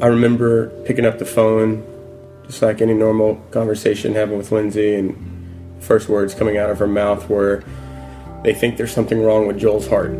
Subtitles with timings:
[0.00, 1.84] I remember picking up the phone,
[2.46, 5.16] just like any normal conversation having with Lindsay, and
[5.80, 7.64] first words coming out of her mouth were,
[8.44, 10.12] "They think there's something wrong with Joel's heart."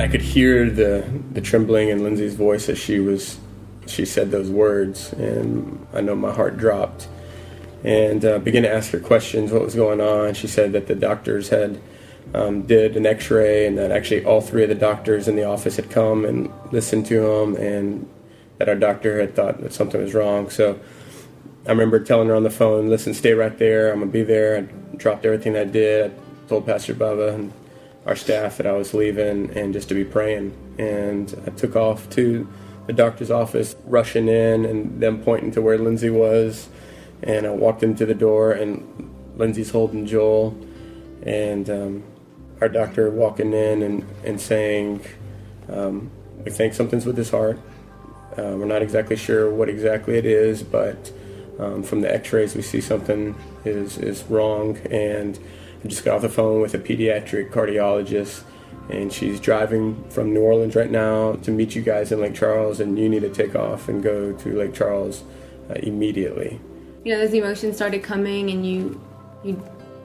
[0.00, 1.04] I could hear the
[1.34, 3.38] the trembling in Lindsay's voice as she was
[3.86, 7.08] she said those words, and I know my heart dropped.
[7.84, 10.34] And uh, began to ask her questions, what was going on.
[10.34, 11.80] She said that the doctors had
[12.34, 15.76] um, did an X-ray, and that actually all three of the doctors in the office
[15.76, 18.08] had come and listened to him, and
[18.58, 20.50] that our doctor had thought that something was wrong.
[20.50, 20.80] So
[21.66, 23.92] I remember telling her on the phone, "Listen, stay right there.
[23.92, 26.10] I'm gonna be there." I dropped everything I did.
[26.10, 27.52] I told Pastor Bubba and
[28.06, 30.52] our staff that I was leaving, and just to be praying.
[30.78, 32.48] And I took off to
[32.86, 36.68] the doctor's office, rushing in and them pointing to where Lindsay was.
[37.22, 40.56] And I walked into the door, and Lindsay's holding Joel,
[41.22, 42.04] and um,
[42.60, 45.04] our doctor walking in and, and saying,
[45.68, 46.10] um,
[46.44, 47.58] We think something's with his heart.
[48.32, 51.10] Uh, we're not exactly sure what exactly it is, but
[51.58, 54.76] um, from the x rays, we see something is, is wrong.
[54.90, 55.38] And
[55.82, 58.44] I just got off the phone with a pediatric cardiologist
[58.88, 62.80] and she's driving from New Orleans right now to meet you guys in Lake Charles,
[62.80, 65.24] and you need to take off and go to Lake Charles
[65.70, 66.60] uh, immediately.
[67.04, 69.00] You know, those emotions started coming, and you,
[69.44, 69.62] you,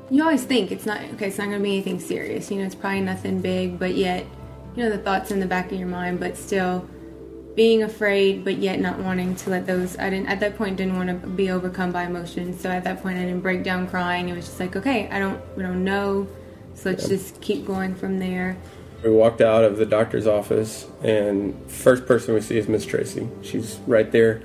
[0.09, 1.27] you always think it's not okay.
[1.27, 2.49] It's not going to be anything serious.
[2.49, 4.25] You know, it's probably nothing big, but yet,
[4.75, 6.87] you know, the thoughts in the back of your mind, but still
[7.55, 9.97] being afraid, but yet not wanting to let those.
[9.97, 12.61] I didn't at that point didn't want to be overcome by emotions.
[12.61, 14.29] So at that point, I didn't break down crying.
[14.29, 16.27] It was just like, okay, I don't, we don't know
[16.81, 17.17] so let's yeah.
[17.17, 18.57] just keep going from there.
[19.03, 23.27] We walked out of the doctor's office, and first person we see is Miss Tracy.
[23.41, 24.41] She's right there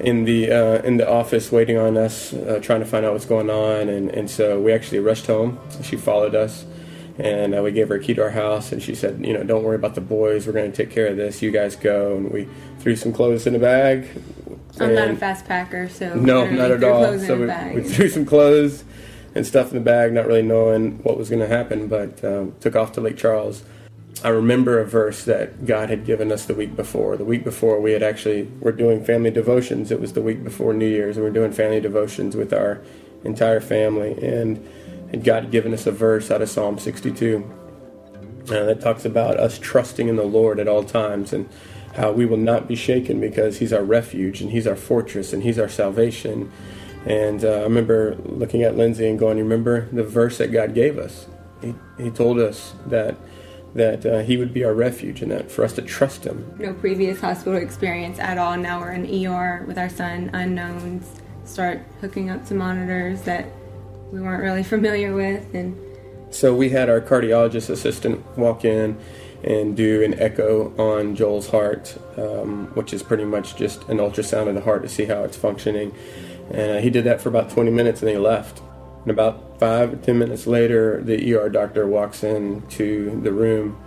[0.00, 3.24] in the uh, in the office waiting on us, uh, trying to find out what's
[3.24, 3.88] going on.
[3.88, 5.58] And, and so we actually rushed home.
[5.82, 6.64] She followed us,
[7.18, 8.72] and uh, we gave her a key to our house.
[8.72, 10.46] And she said, you know, don't worry about the boys.
[10.46, 11.42] We're going to take care of this.
[11.42, 12.16] You guys go.
[12.16, 12.48] And we
[12.80, 14.08] threw some clothes in a bag.
[14.78, 17.18] I'm not a fast packer, so no, not at all.
[17.18, 18.84] So we, we threw some clothes
[19.34, 22.54] and stuff in the bag, not really knowing what was going to happen, but um,
[22.60, 23.62] took off to Lake Charles.
[24.24, 27.16] I remember a verse that God had given us the week before.
[27.16, 29.90] The week before, we had actually were doing family devotions.
[29.90, 32.82] It was the week before New Year's, we were doing family devotions with our
[33.24, 34.12] entire family.
[34.22, 34.66] And,
[35.12, 37.50] and God had given us a verse out of Psalm 62
[38.48, 41.48] uh, that talks about us trusting in the Lord at all times and
[41.94, 45.42] how we will not be shaken because He's our refuge and He's our fortress and
[45.42, 46.52] He's our salvation
[47.06, 50.98] and uh, I remember looking at Lindsay and going, "Remember the verse that God gave
[50.98, 51.26] us?
[51.62, 53.16] He, he told us that
[53.74, 56.74] that uh, He would be our refuge, and that for us to trust Him." No
[56.74, 58.56] previous hospital experience at all.
[58.56, 61.20] Now we're in ER with our son, unknowns.
[61.44, 63.46] Start hooking up to monitors that
[64.12, 65.76] we weren't really familiar with, and
[66.30, 68.98] so we had our cardiologist assistant walk in
[69.42, 74.48] and do an echo on Joel's heart, um, which is pretty much just an ultrasound
[74.48, 75.94] of the heart to see how it's functioning.
[76.50, 78.60] And uh, he did that for about 20 minutes and then he left.
[79.02, 83.80] And about five or 10 minutes later, the ER doctor walks into the room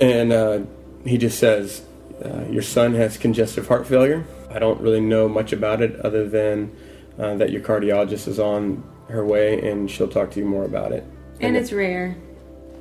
[0.00, 0.60] and uh,
[1.04, 1.82] he just says,
[2.24, 4.24] uh, Your son has congestive heart failure.
[4.50, 6.74] I don't really know much about it other than
[7.18, 10.92] uh, that your cardiologist is on her way and she'll talk to you more about
[10.92, 11.04] it.
[11.34, 12.16] And, and it's rare.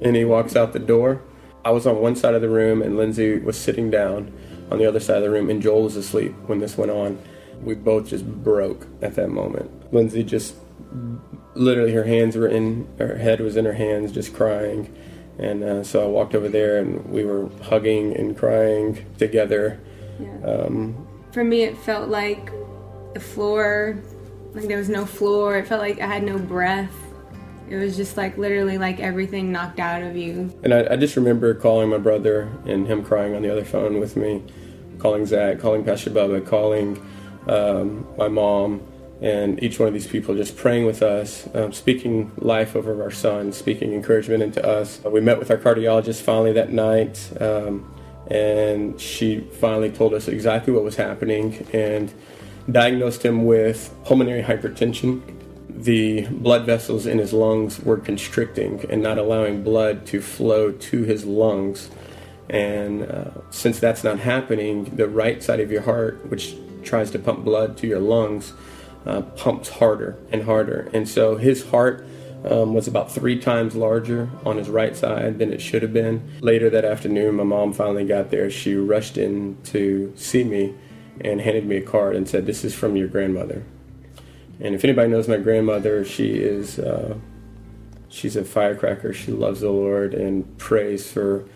[0.02, 1.22] And he walks out the door.
[1.66, 4.32] I was on one side of the room and Lindsay was sitting down
[4.72, 7.22] on the other side of the room, and Joel was asleep when this went on
[7.64, 9.94] we both just broke at that moment.
[9.94, 10.56] Lindsay just
[11.54, 14.94] literally her hands were in her head was in her hands just crying.
[15.40, 19.80] And uh, so i walked over there and we were hugging and crying together.
[20.20, 20.40] Yeah.
[20.44, 22.52] um, for me it felt like
[23.14, 24.02] the floor
[24.54, 25.58] like there was no floor.
[25.58, 26.94] It felt like i had no breath.
[27.70, 30.58] It was just like literally like everything knocked out of you.
[30.64, 34.00] And i, I just remember calling my brother and him crying on the other phone
[34.00, 34.44] with me
[35.00, 36.96] calling zach calling pastor bubba calling
[37.48, 38.82] um, my mom,
[39.22, 43.12] and each one of these people just praying with us, um, speaking life over our
[43.12, 45.02] son, speaking encouragement into us.
[45.04, 47.92] We met with our cardiologist finally that night, um,
[48.30, 52.14] and she finally told us exactly what was happening and
[52.72, 55.22] diagnosed him with pulmonary hypertension.
[55.70, 61.04] The blood vessels in his lungs were constricting and not allowing blood to flow to
[61.04, 61.90] his lungs.
[62.50, 67.20] And uh, since that's not happening, the right side of your heart, which tries to
[67.20, 68.54] pump blood to your lungs
[69.08, 70.90] uh, pumps harder and harder.
[70.94, 72.06] And so his heart
[72.44, 76.30] um, was about three times larger on his right side than it should have been.
[76.42, 78.50] Later that afternoon, my mom finally got there.
[78.50, 80.76] She rushed in to see me
[81.22, 83.64] and handed me a card and said, This is from your grandmother.
[84.60, 87.16] And if anybody knows my grandmother, she is uh,
[88.10, 89.14] she's a firecracker.
[89.14, 91.48] She loves the Lord and prays for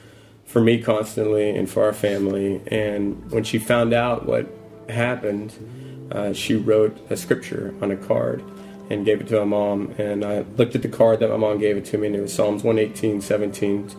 [0.45, 2.61] for me constantly and for our family.
[2.67, 4.47] And when she found out what
[4.91, 8.43] happened, uh, she wrote a scripture on a card
[8.89, 9.95] and gave it to my mom.
[9.97, 12.21] And I looked at the card that my mom gave it to me, and it
[12.21, 13.89] was Psalms 118, 17.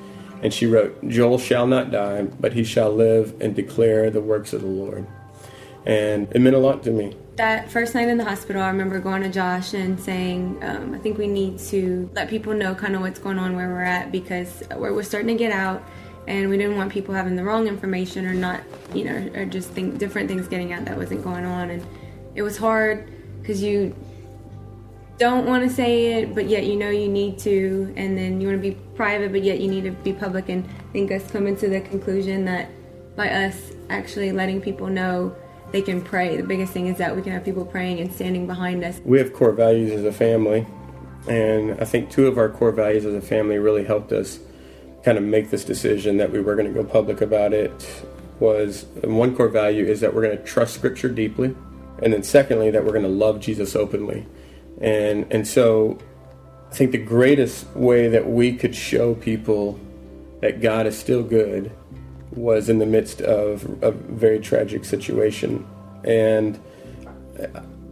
[0.43, 4.53] And she wrote, Joel shall not die, but he shall live and declare the works
[4.53, 5.07] of the Lord.
[5.87, 7.17] And it meant a lot to me.
[7.37, 10.99] That first night in the hospital, I remember going to Josh and saying, um, I
[10.99, 14.13] think we need to let people know kind of what's going on where we're at
[14.13, 15.83] because we're, we're starting to get out
[16.27, 18.63] and we didn't want people having the wrong information or not,
[18.95, 21.71] you know, or just think different things getting out that wasn't going on.
[21.71, 21.85] And
[22.35, 23.11] it was hard
[23.41, 23.95] because you
[25.19, 28.49] don't want to say it, but yet you know you need to, and then you
[28.49, 30.49] want to be private, but yet you need to be public.
[30.49, 32.71] And I think us coming to the conclusion that
[33.17, 35.35] by us actually letting people know
[35.71, 38.47] they can pray, the biggest thing is that we can have people praying and standing
[38.47, 39.01] behind us.
[39.05, 40.67] We have core values as a family,
[41.29, 44.39] and I think two of our core values as a family really helped us
[45.05, 48.05] kind of make this decision that we were going to go public about it.
[48.41, 51.55] Was um, one core value is that we're going to trust Scripture deeply,
[52.03, 54.27] and then secondly that we're going to love Jesus openly
[54.83, 55.99] and and so
[56.71, 59.79] I think the greatest way that we could show people
[60.41, 61.71] that God is still good
[62.33, 65.67] was in the midst of a very tragic situation.
[66.03, 66.59] And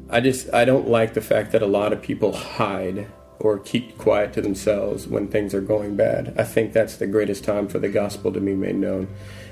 [0.09, 3.07] I just I don't like the fact that a lot of people hide
[3.41, 6.35] or keep quiet to themselves when things are going bad.
[6.37, 9.09] I think that's the greatest time for the gospel to be made known.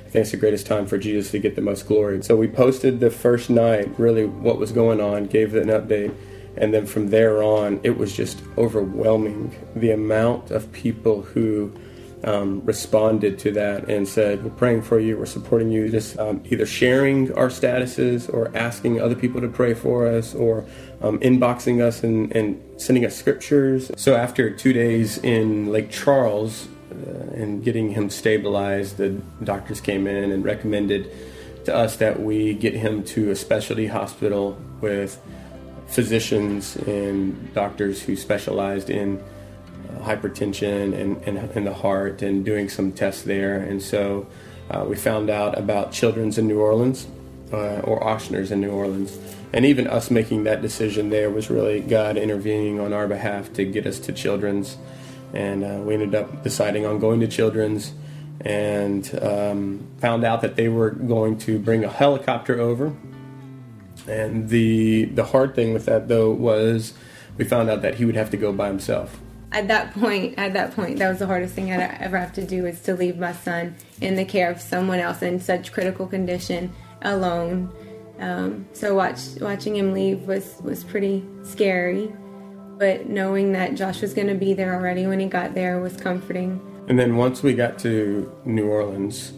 [0.06, 2.22] I think it's the greatest time for Jesus to get the most glory.
[2.22, 6.14] So we posted the first night really what was going on, gave an update
[6.58, 11.72] and then from there on, it was just overwhelming the amount of people who
[12.24, 16.42] um, responded to that and said, We're praying for you, we're supporting you, just um,
[16.46, 20.66] either sharing our statuses or asking other people to pray for us or
[21.00, 23.90] um, inboxing us and, and, sending us scriptures.
[23.96, 29.10] So after two days in Lake Charles uh, and getting him stabilized, the
[29.42, 31.10] doctors came in and recommended
[31.64, 35.20] to us that we get him to a specialty hospital with
[35.88, 42.68] physicians and doctors who specialized in uh, hypertension and, and, and, the heart and doing
[42.68, 43.58] some tests there.
[43.58, 44.26] And so
[44.70, 47.08] uh, we found out about Children's in New Orleans
[47.52, 49.18] uh, or Ochsner's in New Orleans.
[49.52, 53.64] And even us making that decision there was really God intervening on our behalf to
[53.64, 54.76] get us to Children's.
[55.32, 57.92] And uh, we ended up deciding on going to Children's
[58.42, 62.94] and um, found out that they were going to bring a helicopter over
[64.08, 66.94] and the the hard thing with that though was
[67.36, 69.20] we found out that he would have to go by himself.
[69.50, 72.44] At that point, at that point, that was the hardest thing I'd ever have to
[72.44, 76.06] do is to leave my son in the care of someone else in such critical
[76.06, 76.72] condition
[77.02, 77.72] alone.
[78.18, 82.12] Um, so watch, watching him leave was was pretty scary,
[82.78, 85.96] but knowing that Josh was going to be there already when he got there was
[85.96, 86.60] comforting.
[86.88, 89.32] And then once we got to New Orleans,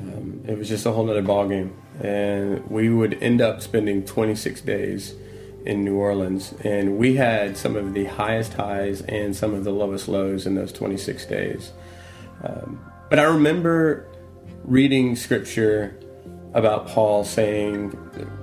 [0.00, 4.60] um, it was just a whole other ballgame and we would end up spending 26
[4.62, 5.14] days
[5.64, 9.70] in New Orleans, and we had some of the highest highs and some of the
[9.70, 11.72] lowest lows in those 26 days.
[12.42, 14.08] Um, but I remember
[14.64, 15.96] reading scripture
[16.54, 17.96] about Paul saying,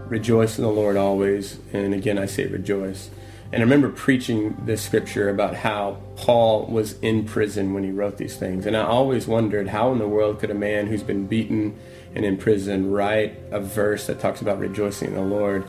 [0.07, 3.09] Rejoice in the Lord always, and again I say rejoice.
[3.51, 8.17] And I remember preaching this scripture about how Paul was in prison when he wrote
[8.17, 8.67] these things.
[8.67, 11.75] And I always wondered how in the world could a man who's been beaten
[12.13, 15.63] and in prison write a verse that talks about rejoicing in the Lord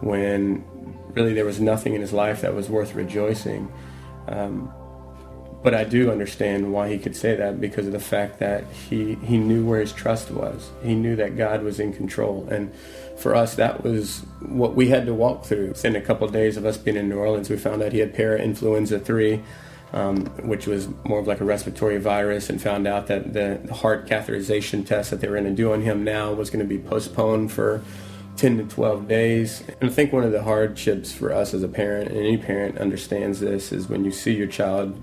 [0.00, 0.62] when
[1.14, 3.72] really there was nothing in his life that was worth rejoicing.
[4.28, 4.72] Um,
[5.62, 9.14] but I do understand why he could say that because of the fact that he,
[9.16, 10.70] he knew where his trust was.
[10.82, 12.48] He knew that God was in control.
[12.50, 12.72] And
[13.16, 15.74] for us, that was what we had to walk through.
[15.84, 18.00] In a couple of days of us being in New Orleans, we found out he
[18.00, 19.42] had para-influenza 3
[19.92, 24.06] um, which was more of like a respiratory virus, and found out that the heart
[24.08, 26.78] catheterization test that they were going to do on him now was going to be
[26.78, 27.82] postponed for
[28.36, 29.62] 10 to 12 days.
[29.80, 32.78] And I think one of the hardships for us as a parent, and any parent
[32.78, 34.98] understands this, is when you see your child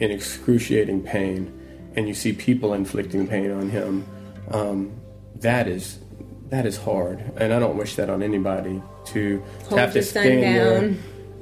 [0.00, 1.56] in excruciating pain
[1.94, 4.06] and you see people inflicting pain on him,
[4.50, 4.92] um,
[5.36, 6.00] that is
[6.50, 10.42] that is hard, and I don't wish that on anybody to, to have to stand
[10.42, 10.94] there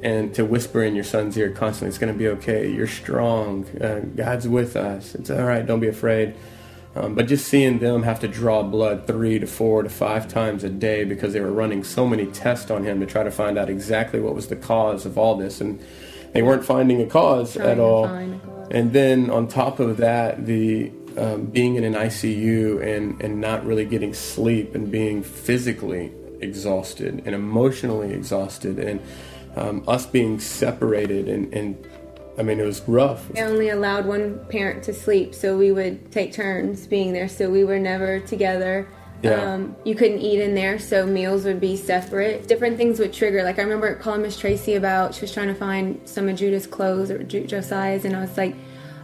[0.03, 2.71] and to whisper in your son's ear constantly, it's going to be okay.
[2.71, 3.65] You're strong.
[3.79, 5.15] Uh, God's with us.
[5.15, 5.67] It's all right.
[5.67, 6.35] Don't be afraid.
[6.95, 10.63] Um, but just seeing them have to draw blood three to four to five times
[10.63, 13.59] a day because they were running so many tests on him to try to find
[13.59, 15.81] out exactly what was the cause of all this, and
[16.33, 18.07] they weren't finding a cause Trying at all.
[18.71, 23.65] And then on top of that, the um, being in an ICU and and not
[23.65, 29.01] really getting sleep and being physically exhausted and emotionally exhausted and
[29.57, 31.85] um, us being separated and, and
[32.39, 33.29] I mean, it was rough.
[33.37, 37.29] I only allowed one parent to sleep, so we would take turns being there.
[37.29, 38.87] So we were never together.
[39.23, 39.55] Yeah.
[39.55, 42.47] Um, you couldn't eat in there, so meals would be separate.
[42.47, 43.43] Different things would trigger.
[43.43, 46.67] Like I remember calling Miss Tracy about she was trying to find some of Judah's
[46.67, 48.55] clothes or Ju- Josiah's, and I was like,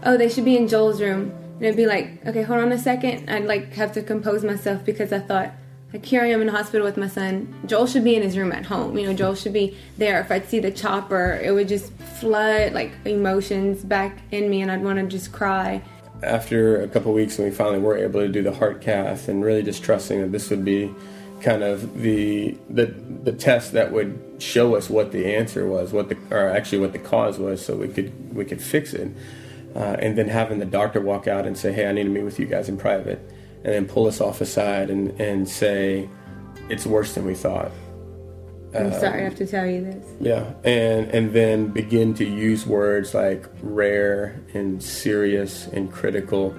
[0.04, 2.78] "Oh, they should be in Joel's room." And it'd be like, "Okay, hold on a
[2.78, 3.28] second.
[3.28, 5.52] I'd like have to compose myself because I thought,
[5.92, 7.52] like here I am in the hospital with my son.
[7.66, 8.96] Joel should be in his room at home.
[8.96, 10.20] You know, Joel should be there.
[10.20, 14.70] If I'd see the chopper, it would just flood like emotions back in me, and
[14.70, 15.82] I'd want to just cry
[16.24, 19.44] after a couple weeks when we finally were able to do the heart cath and
[19.44, 20.94] really just trusting that this would be
[21.40, 22.86] kind of the the
[23.22, 26.92] the test that would show us what the answer was, what the or actually what
[26.92, 29.12] the cause was, so we could we could fix it.
[29.76, 32.22] Uh, and then having the doctor walk out and say, "Hey, I need to meet
[32.22, 33.18] with you guys in private,"
[33.62, 36.08] and then pull us off aside and and say,
[36.68, 37.70] "It's worse than we thought."
[38.74, 40.06] I'm sorry I have to tell you this.
[40.20, 46.54] Yeah, and and then begin to use words like rare and serious and critical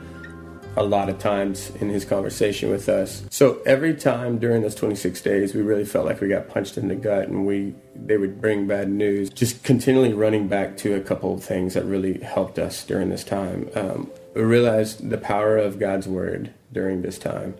[0.77, 3.23] a lot of times in his conversation with us.
[3.29, 6.89] So every time during those 26 days, we really felt like we got punched in
[6.89, 9.29] the gut, and we they would bring bad news.
[9.29, 13.23] Just continually running back to a couple of things that really helped us during this
[13.23, 13.69] time.
[13.75, 17.55] Um, we realized the power of God's word during this time.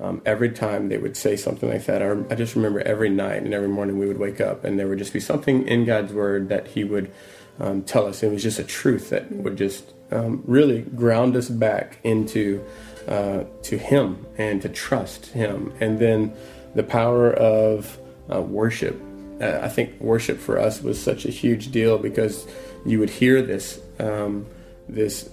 [0.00, 3.42] Um, every time they would say something like that, I, I just remember every night
[3.42, 6.12] and every morning we would wake up and there would just be something in God's
[6.12, 7.12] word that He would
[7.58, 8.22] um, tell us.
[8.22, 12.64] It was just a truth that would just um, really ground us back into
[13.06, 15.72] uh, to Him and to trust Him.
[15.80, 16.32] And then
[16.74, 17.98] the power of
[18.32, 19.00] uh, worship.
[19.40, 22.46] Uh, I think worship for us was such a huge deal because
[22.84, 24.46] you would hear this um,
[24.88, 25.28] this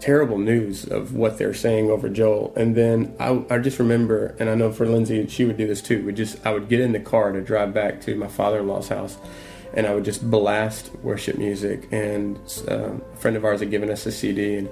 [0.00, 2.52] terrible news of what they're saying over Joel.
[2.56, 5.80] And then I, I just remember, and I know for Lindsay, she would do this
[5.82, 6.04] too.
[6.04, 9.16] We just I would get in the car to drive back to my father-in-law's house,
[9.74, 11.88] and I would just blast worship music.
[11.92, 12.38] And
[12.68, 14.68] uh, a friend of ours had given us a CD, and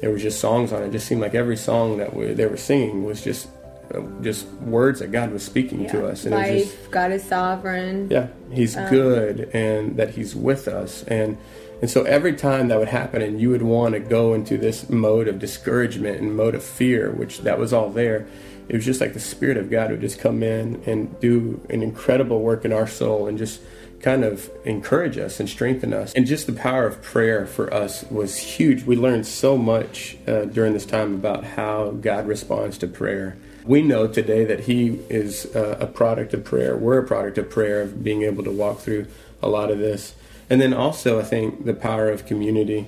[0.00, 0.86] there was just songs on it.
[0.86, 3.48] It just seemed like every song that we, they were singing was just
[3.94, 5.92] uh, just words that God was speaking Yeah.
[5.92, 6.24] to us.
[6.24, 8.08] And it was Life, just, God is sovereign.
[8.10, 11.36] yeah, He's good, and that He's with us, and
[11.80, 14.88] and so every time that would happen, and you would want to go into this
[14.88, 18.26] mode of discouragement and mode of fear, which that was all there.
[18.68, 21.82] It was just like the Spirit of God would just come in and do an
[21.82, 23.60] incredible work in our soul, and just
[24.00, 26.12] kind of encourage us and strengthen us.
[26.14, 28.84] And just the power of prayer for us was huge.
[28.84, 33.36] We learned so much uh, during this time about how God responds to prayer.
[33.64, 36.76] We know today that He is uh, a product of prayer.
[36.76, 39.06] We're a product of prayer, of being able to walk through
[39.42, 40.14] a lot of this.
[40.50, 42.86] And then also, I think the power of community,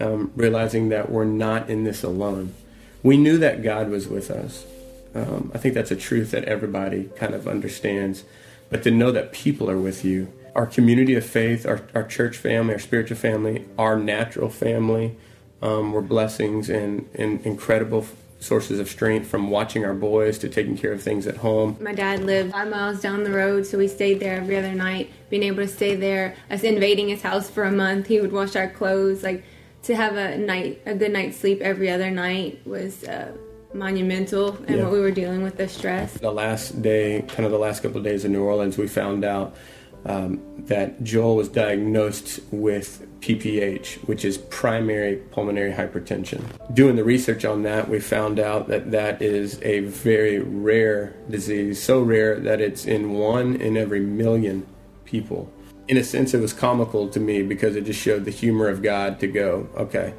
[0.00, 2.54] um, realizing that we're not in this alone.
[3.02, 4.66] We knew that God was with us.
[5.14, 8.24] Um, I think that's a truth that everybody kind of understands.
[8.68, 12.36] But to know that people are with you, our community of faith, our, our church
[12.36, 15.16] family, our spiritual family, our natural family,
[15.62, 18.06] um, were blessings and, and incredible
[18.38, 21.76] sources of strength from watching our boys to taking care of things at home.
[21.80, 25.10] My dad lived five miles down the road, so we stayed there every other night.
[25.30, 28.54] Being able to stay there, us invading his house for a month, he would wash
[28.56, 29.22] our clothes.
[29.22, 29.44] Like
[29.84, 33.32] to have a night, a good night's sleep every other night was uh,
[33.72, 34.56] monumental.
[34.66, 34.82] And Yeah.
[34.84, 36.12] what we were dealing with the stress.
[36.14, 39.24] The last day, kind of the last couple of days in New Orleans, we found
[39.24, 39.56] out
[40.04, 46.44] um, that Joel was diagnosed with PPH, which is primary pulmonary hypertension.
[46.72, 51.82] Doing the research on that, we found out that that is a very rare disease,
[51.82, 54.64] so rare that it's in one in every million
[55.04, 55.52] people.
[55.88, 58.80] In a sense, it was comical to me because it just showed the humor of
[58.80, 60.14] God to go, okay,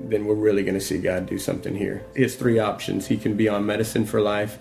[0.00, 2.06] then we're really going to see God do something here.
[2.16, 3.08] He has three options.
[3.08, 4.58] He can be on medicine for life,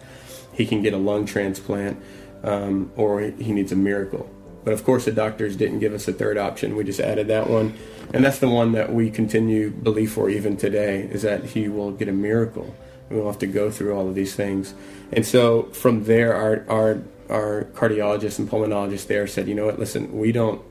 [0.52, 1.98] he can get a lung transplant,
[2.44, 4.30] um, or he needs a miracle.
[4.64, 6.76] But of course, the doctors didn't give us a third option.
[6.76, 7.78] We just added that one.
[8.14, 11.92] And that's the one that we continue believe for even today is that he will
[11.92, 12.76] get a miracle.
[13.10, 14.74] We won't have to go through all of these things.
[15.12, 19.80] And so from there, our, our, our cardiologist and pulmonologist there said, you know what,
[19.80, 20.62] listen, we don't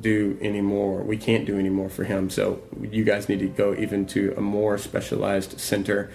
[0.00, 1.02] do anymore.
[1.02, 2.30] We can't do anymore for him.
[2.30, 6.10] So you guys need to go even to a more specialized center.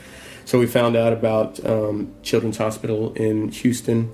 [0.46, 4.12] So we found out about um, Children's Hospital in Houston,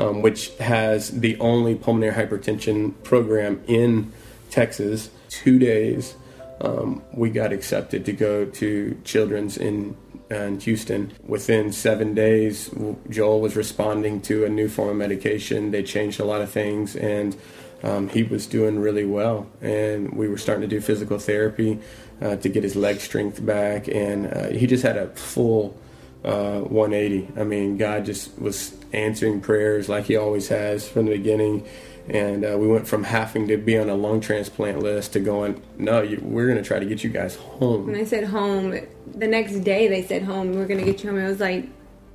[0.00, 4.12] um, which has the only pulmonary hypertension program in
[4.50, 5.10] Texas.
[5.28, 6.16] Two days,
[6.62, 9.96] um, we got accepted to go to Children's in
[10.30, 11.12] in Houston.
[11.26, 12.70] Within seven days,
[13.08, 15.72] Joel was responding to a new form of medication.
[15.72, 17.36] They changed a lot of things, and
[17.82, 19.48] um, he was doing really well.
[19.60, 21.80] And we were starting to do physical therapy
[22.22, 25.76] uh, to get his leg strength back, and uh, he just had a full
[26.24, 27.40] uh, 180.
[27.40, 31.66] I mean, God just was answering prayers like He always has from the beginning.
[32.08, 35.62] And uh, we went from having to be on a lung transplant list to going,
[35.78, 37.86] no, you, we're going to try to get you guys home.
[37.86, 38.78] When they said home,
[39.14, 41.20] the next day they said home, we're going to get you home.
[41.20, 41.68] I was like,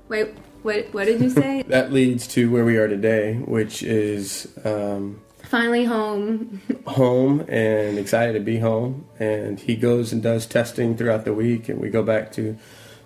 [0.10, 0.34] wait,
[0.64, 1.62] what, what did you say?
[1.68, 6.62] that leads to where we are today, which is um, finally home.
[6.88, 9.06] home and excited to be home.
[9.20, 12.58] And he goes and does testing throughout the week, and we go back to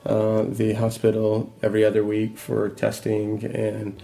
[0.06, 4.01] uh, the hospital every other week for testing and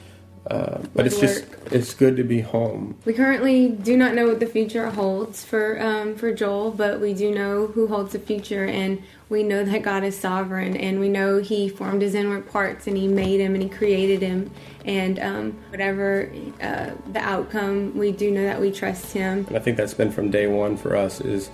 [0.49, 2.95] uh, but it's just it's good to be home.
[3.03, 7.15] We currently do not know what the future holds for um, for Joel, but we
[7.15, 11.09] do know who holds the future, and we know that God is sovereign, and we
[11.09, 14.51] know He formed His inward parts, and He made him, and He created him,
[14.85, 19.45] and um, whatever uh, the outcome, we do know that we trust Him.
[19.47, 21.49] And I think that's been from day one for us is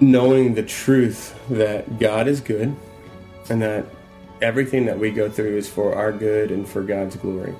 [0.00, 2.74] knowing the truth that God is good,
[3.50, 3.84] and that
[4.40, 7.54] everything that we go through is for our good and for God's glory.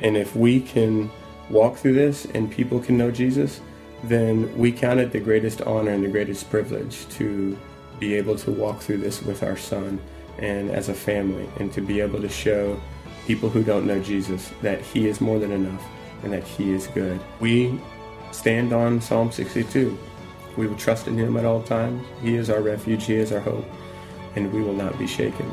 [0.00, 1.10] And if we can
[1.50, 3.60] walk through this and people can know Jesus,
[4.04, 7.56] then we count it the greatest honor and the greatest privilege to
[7.98, 10.00] be able to walk through this with our son
[10.38, 12.80] and as a family and to be able to show
[13.26, 15.84] people who don't know Jesus that he is more than enough
[16.22, 17.20] and that he is good.
[17.40, 17.78] We
[18.32, 19.96] stand on Psalm 62.
[20.56, 22.04] We will trust in him at all times.
[22.22, 23.64] He is our refuge, he is our hope,
[24.36, 25.50] and we will not be shaken.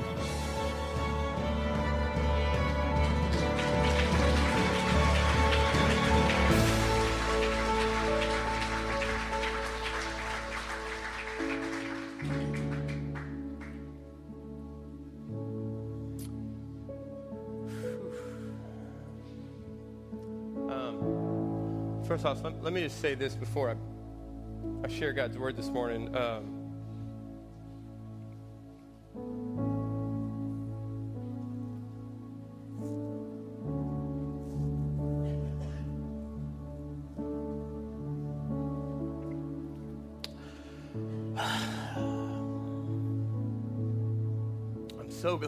[22.21, 23.75] first off, let, me just say this before I,
[24.83, 26.13] I share God's word this morning.
[26.17, 26.58] Um,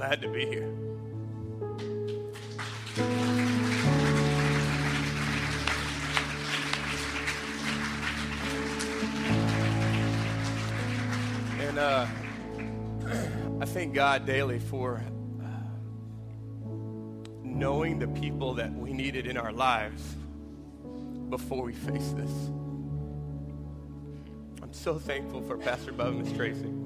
[0.01, 0.67] glad to be here.
[11.59, 12.07] And uh,
[13.61, 15.03] I thank God daily for
[15.39, 15.45] uh,
[17.43, 20.01] knowing the people that we needed in our lives
[21.29, 22.49] before we face this.
[24.63, 26.80] I'm so thankful for Pastor Bub and Miss Tracy.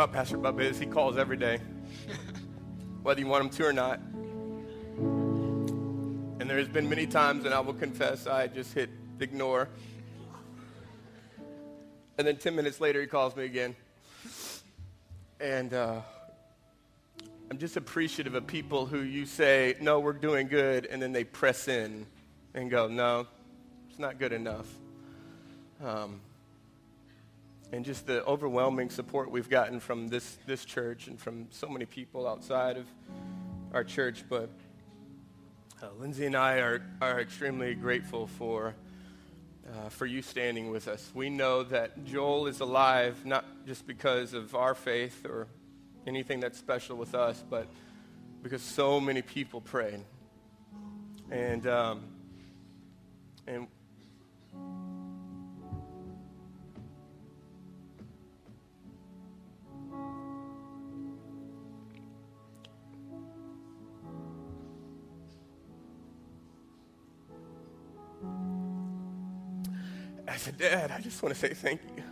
[0.00, 0.78] How Pastor Bub is.
[0.78, 1.58] He calls every day,
[3.02, 4.00] whether you want him to or not.
[6.38, 9.68] And there's been many times, and I will confess, I just hit ignore.
[12.16, 13.76] And then 10 minutes later, he calls me again.
[15.38, 16.00] And uh,
[17.50, 21.24] I'm just appreciative of people who you say, no, we're doing good, and then they
[21.24, 22.06] press in
[22.54, 23.26] and go, no,
[23.90, 24.66] it's not good enough.
[25.84, 26.22] Um,
[27.72, 31.84] and just the overwhelming support we've gotten from this, this church and from so many
[31.84, 32.86] people outside of
[33.72, 34.24] our church.
[34.28, 34.50] But
[35.82, 38.74] uh, Lindsay and I are, are extremely grateful for,
[39.68, 41.10] uh, for you standing with us.
[41.14, 45.46] We know that Joel is alive not just because of our faith or
[46.06, 47.68] anything that's special with us, but
[48.42, 50.00] because so many people prayed.
[51.30, 52.02] And, um,
[53.46, 53.68] and
[70.30, 72.02] as said, dad, I just want to say thank you.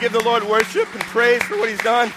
[0.00, 2.10] Give the Lord worship and praise for what He's done?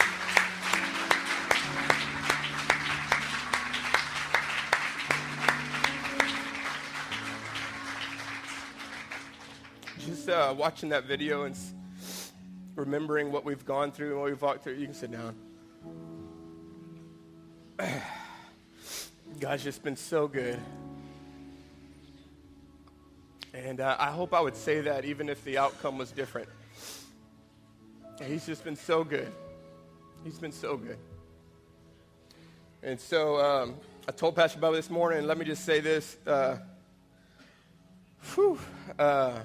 [10.00, 11.58] Just uh, watching that video and
[12.76, 14.76] remembering what we've gone through and what we've walked through.
[14.76, 15.36] You can sit down.
[19.42, 20.58] God's just been so good.
[23.54, 26.48] And uh, I hope I would say that even if the outcome was different.
[28.26, 29.32] He's just been so good.
[30.24, 30.98] He's been so good.
[32.82, 33.76] And so um,
[34.08, 36.18] I told Pastor Bubba this morning, let me just say this.
[36.26, 36.58] Uh,
[38.34, 38.58] whew,
[38.98, 39.40] uh,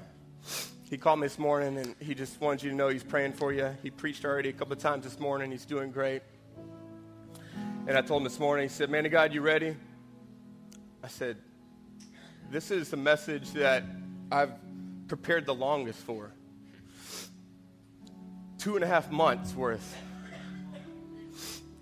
[0.88, 3.52] he called me this morning, and he just wanted you to know he's praying for
[3.52, 3.76] you.
[3.82, 5.50] He preached already a couple of times this morning.
[5.50, 6.22] He's doing great.
[7.86, 9.76] And I told him this morning, he said, Man of God, you ready?
[11.02, 11.36] I said,
[12.50, 13.82] This is the message that
[14.30, 14.52] I've
[15.08, 16.32] prepared the longest for.
[18.58, 19.96] Two and a half months worth.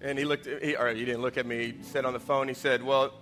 [0.03, 1.73] And he looked, he, or he didn't look at me.
[1.73, 3.15] He said on the phone, he said, Well,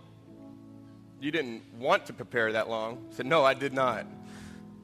[1.21, 3.07] you didn't want to prepare that long.
[3.13, 4.07] I said, No, I did not.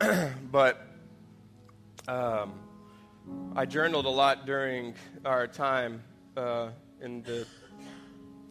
[0.52, 0.86] but
[2.06, 2.52] um,
[3.56, 6.04] I journaled a lot during our time
[6.36, 6.68] uh,
[7.02, 7.46] in the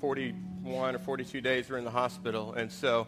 [0.02, 2.54] 41 or 42 days we're in the hospital.
[2.54, 3.08] And so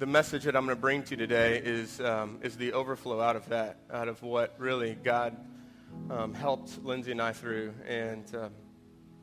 [0.00, 3.20] the message that I'm going to bring to you today is, um, is the overflow
[3.20, 5.36] out of that, out of what really God
[6.10, 7.74] um, helped Lindsay and I through.
[7.86, 8.50] And, um,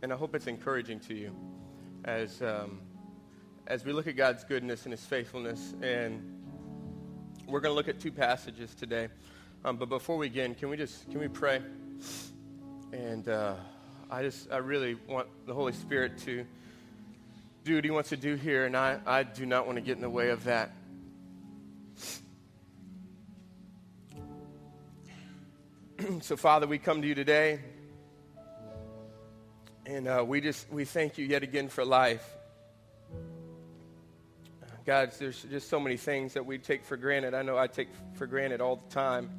[0.02, 1.36] and I hope it's encouraging to you
[2.04, 2.82] as, um,
[3.68, 5.74] as we look at God's goodness and his faithfulness.
[5.82, 6.22] And
[7.48, 9.10] we're going to look at two passages today.
[9.64, 11.60] Um, but before we begin, can we just can we pray?
[12.92, 13.56] And uh,
[14.12, 16.46] I just I really want the Holy Spirit to
[17.64, 19.96] do what He wants to do here, and I, I do not want to get
[19.96, 20.72] in the way of that.
[26.22, 27.60] so, Father, we come to you today,
[29.86, 32.26] and uh, we just we thank you yet again for life.
[34.86, 37.34] God, there's just so many things that we take for granted.
[37.34, 39.30] I know I take for granted all the time.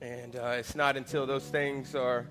[0.00, 2.26] And uh, it's not until those things are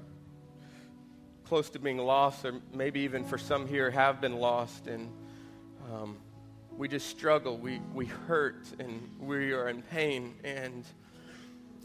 [1.46, 5.12] close to being lost, or maybe even for some here have been lost, and
[5.92, 6.18] um,
[6.78, 7.58] we just struggle.
[7.58, 10.36] We, we hurt and we are in pain.
[10.44, 10.86] And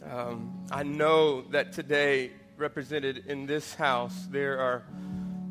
[0.09, 4.83] um, I know that today, represented in this house, there are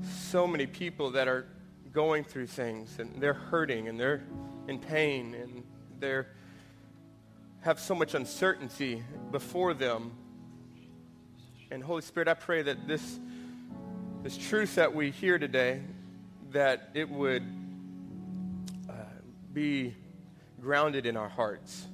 [0.04, 1.46] so many people that are
[1.92, 4.24] going through things and they're hurting and they're
[4.68, 5.64] in pain and
[6.00, 6.24] they
[7.62, 10.12] have so much uncertainty before them.
[11.72, 13.20] And Holy Spirit, I pray that this,
[14.24, 15.82] this truth that we hear today,
[16.52, 17.44] that it would
[18.90, 18.94] uh,
[19.54, 19.94] be
[20.62, 21.86] grounded in our hearts.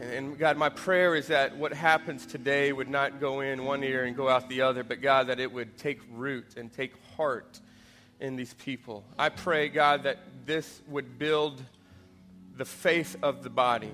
[0.00, 4.04] And God, my prayer is that what happens today would not go in one ear
[4.04, 7.60] and go out the other, but God, that it would take root and take heart
[8.18, 9.04] in these people.
[9.18, 11.62] I pray, God, that this would build
[12.56, 13.92] the faith of the body.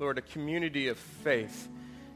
[0.00, 1.68] Lord, a community of faith.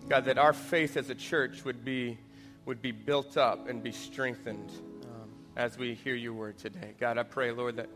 [0.09, 2.19] God, that our faith as a church would be,
[2.67, 4.73] would be built up and be strengthened
[5.05, 6.95] um, as we hear your word today.
[6.99, 7.89] God, I pray, Lord, that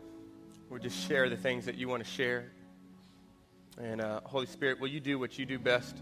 [0.69, 2.51] we'll just share the things that you want to share.
[3.79, 5.95] And uh, Holy Spirit, will you do what you do best?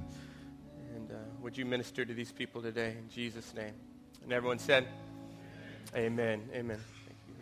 [0.95, 3.75] And uh, would you minister to these people today in Jesus' name?
[4.23, 4.87] And everyone said,
[5.95, 6.49] Amen.
[6.53, 6.79] Amen.
[7.05, 7.35] Thank you.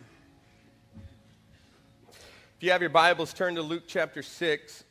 [2.58, 4.84] If you have your Bibles, turn to Luke chapter 6.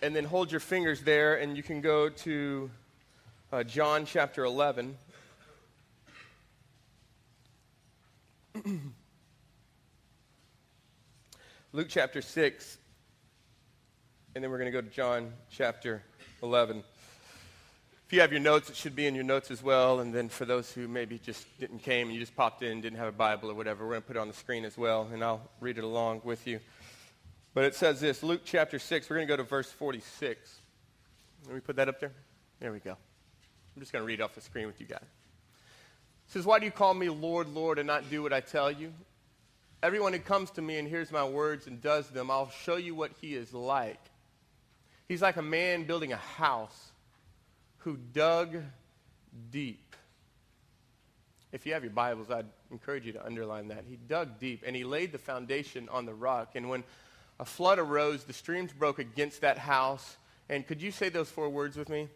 [0.00, 2.70] And then hold your fingers there, and you can go to
[3.52, 4.96] uh, John chapter 11.
[11.72, 12.78] Luke chapter 6,
[14.36, 16.02] and then we're going to go to John chapter
[16.42, 16.84] 11.
[18.04, 20.00] If you have your notes, it should be in your notes as well.
[20.00, 22.98] And then for those who maybe just didn't came and you just popped in, didn't
[22.98, 25.08] have a Bible or whatever, we're going to put it on the screen as well,
[25.10, 26.60] and I'll read it along with you.
[27.54, 30.60] But it says this Luke chapter 6, we're going to go to verse 46.
[31.46, 32.12] Let me put that up there.
[32.60, 32.90] There we go.
[32.90, 35.00] I'm just going to read off the screen with you guys.
[35.00, 38.70] It says, Why do you call me Lord, Lord, and not do what I tell
[38.70, 38.92] you?
[39.82, 42.94] Everyone who comes to me and hears my words and does them, I'll show you
[42.94, 43.98] what he is like.
[45.08, 46.92] He's like a man building a house
[47.78, 48.56] who dug
[49.50, 49.94] deep.
[51.52, 53.84] If you have your Bibles, I'd encourage you to underline that.
[53.88, 56.50] He dug deep and he laid the foundation on the rock.
[56.56, 56.82] And when
[57.38, 60.16] a flood arose, the streams broke against that house.
[60.48, 62.08] And could you say those four words with me?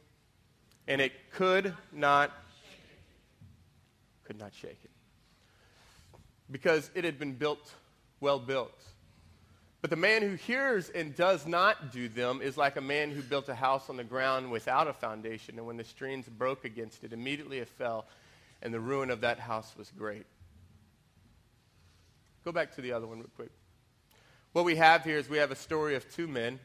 [0.88, 2.32] And it could not
[4.24, 4.90] could not shake it.
[6.50, 7.72] Because it had been built
[8.20, 8.80] well built.
[9.80, 13.22] But the man who hears and does not do them is like a man who
[13.22, 17.02] built a house on the ground without a foundation, and when the streams broke against
[17.02, 18.06] it, immediately it fell,
[18.60, 20.26] and the ruin of that house was great.
[22.44, 23.50] Go back to the other one real quick.
[24.52, 26.58] What we have here is we have a story of two men.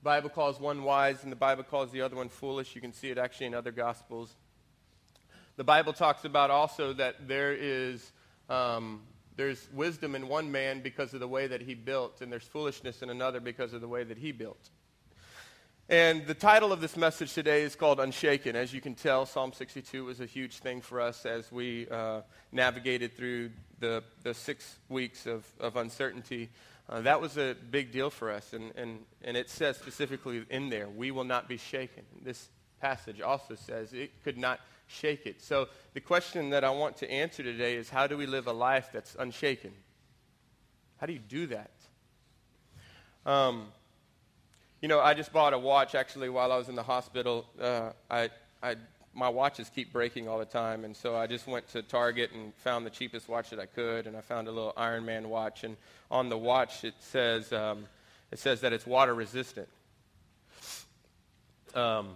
[0.00, 2.74] The Bible calls one wise, and the Bible calls the other one foolish.
[2.74, 4.34] You can see it actually in other Gospels.
[5.56, 8.12] The Bible talks about also that there is
[8.50, 9.02] um,
[9.36, 13.02] There's wisdom in one man because of the way that he built, and there's foolishness
[13.02, 14.70] in another because of the way that he built.
[15.88, 18.56] And the title of this message today is called Unshaken.
[18.56, 22.22] As you can tell, Psalm 62 was a huge thing for us as we uh,
[22.52, 26.48] navigated through the, the six weeks of, of uncertainty.
[26.88, 30.70] Uh, that was a big deal for us, and, and, and it says specifically in
[30.70, 32.04] there, we will not be shaken.
[32.22, 32.48] This
[32.80, 35.42] passage also says it could not shake it.
[35.42, 38.52] So the question that I want to answer today is how do we live a
[38.52, 39.72] life that's unshaken?
[40.98, 41.70] How do you do that?
[43.26, 43.66] Um,
[44.80, 47.46] you know, I just bought a watch actually while I was in the hospital.
[47.60, 48.30] Uh, I,
[48.62, 48.76] I,
[49.14, 52.54] my watches keep breaking all the time, and so I just went to Target and
[52.56, 55.64] found the cheapest watch that I could, and I found a little Iron Man watch.
[55.64, 55.76] And
[56.10, 57.86] on the watch, it says, um,
[58.30, 59.68] it says that it's water resistant.
[61.74, 62.10] Um,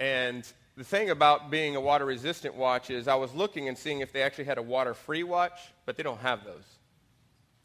[0.00, 4.00] and the thing about being a water resistant watch is I was looking and seeing
[4.00, 6.64] if they actually had a water free watch, but they don't have those.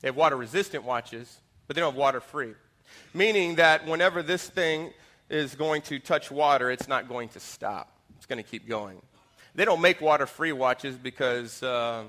[0.02, 2.54] They have water resistant watches, but they don't have water free.
[3.14, 4.92] Meaning that whenever this thing
[5.30, 7.92] is going to touch water, it's not going to stop.
[8.18, 9.02] It's going to keep going.
[9.56, 12.04] They don't make water free watches because uh,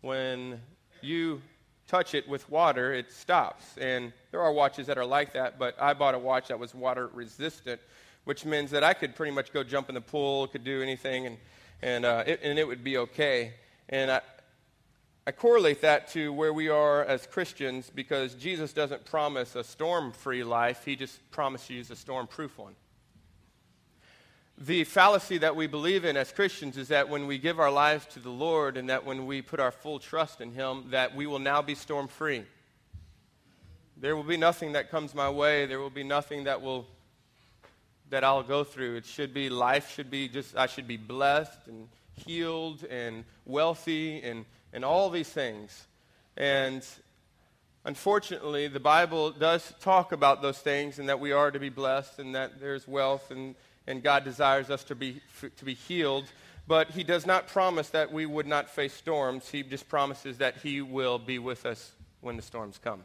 [0.00, 0.60] when
[1.00, 1.40] you
[1.86, 3.78] touch it with water, it stops.
[3.78, 6.74] And there are watches that are like that, but I bought a watch that was
[6.74, 7.80] water resistant
[8.24, 11.26] which means that I could pretty much go jump in the pool, could do anything,
[11.26, 11.38] and,
[11.82, 13.54] and, uh, it, and it would be okay.
[13.88, 14.20] And I,
[15.26, 20.12] I correlate that to where we are as Christians because Jesus doesn't promise a storm
[20.12, 22.74] free life, He just promises a storm proof one.
[24.62, 28.04] The fallacy that we believe in as Christians is that when we give our lives
[28.08, 31.26] to the Lord and that when we put our full trust in Him, that we
[31.26, 32.44] will now be storm free.
[33.96, 35.64] There will be nothing that comes my way.
[35.64, 36.86] There will be nothing that will
[38.10, 38.96] that I'll go through.
[38.96, 41.88] It should be life should be just I should be blessed and
[42.26, 45.86] healed and wealthy and, and all these things.
[46.36, 46.86] And
[47.84, 52.18] unfortunately, the Bible does talk about those things and that we are to be blessed
[52.18, 53.54] and that there's wealth and,
[53.86, 55.20] and God desires us to be,
[55.56, 56.24] to be healed.
[56.66, 59.48] But He does not promise that we would not face storms.
[59.48, 63.02] He just promises that He will be with us when the storms come.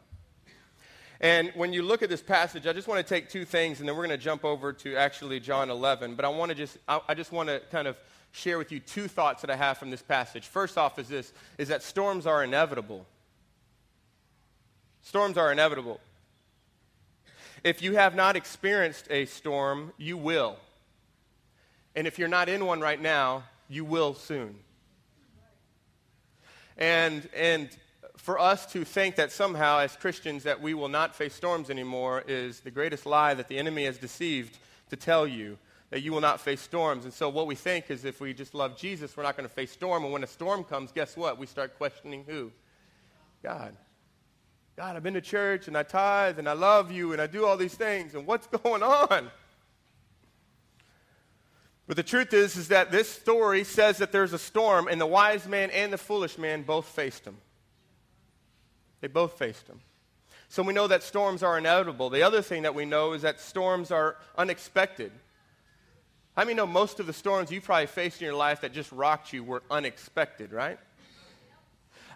[1.22, 3.88] And when you look at this passage, I just want to take two things, and
[3.88, 6.16] then we're going to jump over to actually John 11.
[6.16, 7.98] But I want to just, I, I just want to kind of
[8.32, 10.48] share with you two thoughts that I have from this passage.
[10.48, 13.06] First off is this, is that storms are inevitable.
[15.02, 16.02] Storms are inevitable.
[17.64, 20.58] If you have not experienced a storm, you will.
[21.96, 24.56] And if you're not in one right now, you will soon.
[26.78, 27.70] And, and
[28.26, 32.24] for us to think that somehow, as Christians, that we will not face storms anymore
[32.28, 34.58] is the greatest lie that the enemy has deceived
[34.90, 35.60] to tell you
[35.92, 37.04] that you will not face storms.
[37.04, 39.54] And so, what we think is if we just love Jesus, we're not going to
[39.54, 40.04] face storm.
[40.04, 41.38] And when a storm comes, guess what?
[41.38, 42.52] We start questioning who?
[43.44, 43.78] God.
[44.76, 47.46] God, I've been to church and I tithe and I love you and I do
[47.46, 48.16] all these things.
[48.16, 49.30] And what's going on?
[51.86, 55.06] But the truth is, is that this story says that there's a storm, and the
[55.06, 57.38] wise man and the foolish man both faced him.
[59.06, 59.82] They both faced them.
[60.50, 62.10] So we know that storms are inevitable.
[62.10, 65.12] The other thing that we know is that storms are unexpected.
[66.36, 68.92] How many know most of the storms you probably faced in your life that just
[68.92, 70.80] rocked you were unexpected, right?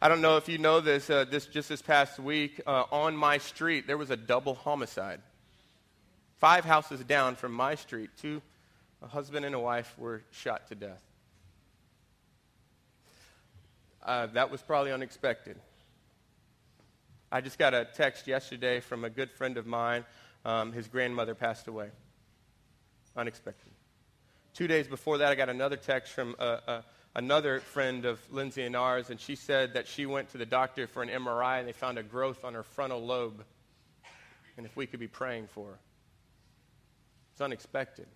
[0.01, 3.15] I don't know if you know this, uh, this just this past week, uh, on
[3.15, 5.21] my street, there was a double homicide.
[6.37, 8.41] Five houses down from my street, two,
[9.03, 11.03] a husband and a wife, were shot to death.
[14.03, 15.55] Uh, that was probably unexpected.
[17.31, 20.03] I just got a text yesterday from a good friend of mine.
[20.45, 21.89] Um, his grandmother passed away.
[23.15, 23.71] Unexpected.
[24.53, 26.81] Two days before that, I got another text from uh, uh,
[27.15, 30.87] another friend of Lindsay and ours, and she said that she went to the doctor
[30.87, 33.43] for an MRI and they found a growth on her frontal lobe.
[34.57, 35.79] And if we could be praying for her.
[37.31, 38.07] It's unexpected.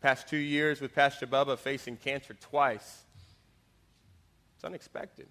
[0.00, 3.02] Past two years with Pastor Bubba facing cancer twice.
[4.54, 5.26] It's unexpected.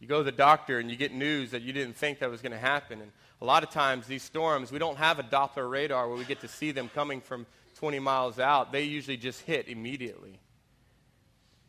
[0.00, 2.42] You go to the doctor and you get news that you didn't think that was
[2.42, 3.00] going to happen.
[3.00, 6.24] And a lot of times, these storms, we don't have a Doppler radar where we
[6.24, 8.72] get to see them coming from 20 miles out.
[8.72, 10.38] They usually just hit immediately.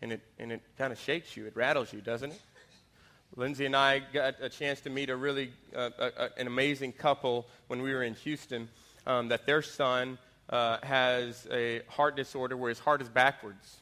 [0.01, 2.41] And it, and it kind of shakes you, it rattles you, doesn't it?
[3.35, 7.47] Lindsay and I got a chance to meet a really uh, a, an amazing couple
[7.67, 8.69] when we were in Houston.
[9.07, 10.17] Um, that their son
[10.49, 13.81] uh, has a heart disorder where his heart is backwards.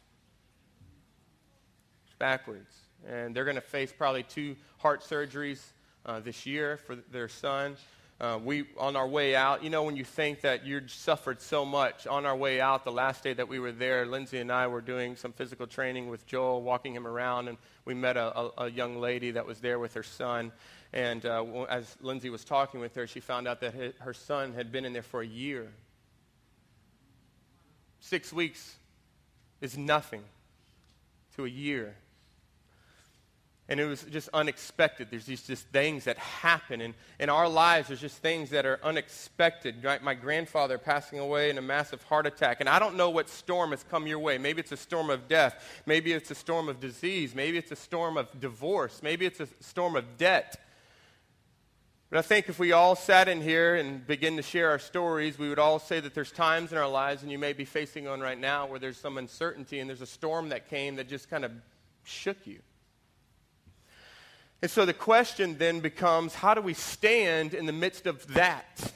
[2.23, 2.73] Backwards
[3.05, 5.61] and they're going to face probably two heart surgeries
[6.05, 7.75] uh, this year for their son.
[8.21, 11.65] uh, we on our way out, you know, when you think that you suffered so
[11.65, 14.67] much, on our way out, the last day that we were there, Lindsay and I
[14.67, 18.51] were doing some physical training with Joel, walking him around, and we met a, a,
[18.59, 20.53] a young lady that was there with her son.
[20.93, 24.71] And uh, as Lindsay was talking with her, she found out that her son had
[24.71, 25.67] been in there for a year.
[27.99, 28.77] Six weeks
[29.59, 30.23] is nothing
[31.35, 31.95] to a year.
[33.69, 35.07] And it was just unexpected.
[35.09, 36.81] There's these just things that happen.
[36.81, 39.83] And in our lives, there's just things that are unexpected.
[39.83, 40.03] Right?
[40.03, 42.57] My grandfather passing away in a massive heart attack.
[42.59, 44.37] And I don't know what storm has come your way.
[44.37, 45.81] Maybe it's a storm of death.
[45.85, 47.33] Maybe it's a storm of disease.
[47.33, 49.01] Maybe it's a storm of divorce.
[49.01, 50.59] Maybe it's a storm of debt.
[52.09, 55.39] But I think if we all sat in here and begin to share our stories,
[55.39, 58.05] we would all say that there's times in our lives, and you may be facing
[58.05, 61.27] one right now, where there's some uncertainty and there's a storm that came that just
[61.27, 61.51] kind of
[62.03, 62.59] shook you.
[64.63, 68.93] And so the question then becomes how do we stand in the midst of that?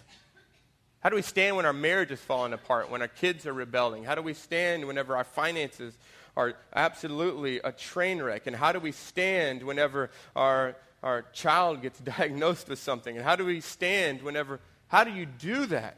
[1.02, 4.06] How do we stand when our marriage is falling apart, when our kids are rebelling?
[4.06, 5.98] How do we stand whenever our finances
[6.38, 8.48] are absolutely a train wreck?
[8.48, 13.18] And how do we stand whenever our our child gets diagnosed with something?
[13.18, 15.98] And how do we stand whenever, how do you do that?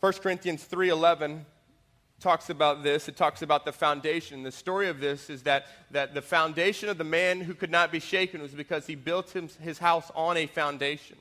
[0.00, 1.44] 1 Corinthians 3.11
[2.20, 3.08] talks about this.
[3.08, 4.42] It talks about the foundation.
[4.42, 7.92] The story of this is that, that the foundation of the man who could not
[7.92, 11.16] be shaken was because he built his house on a foundation.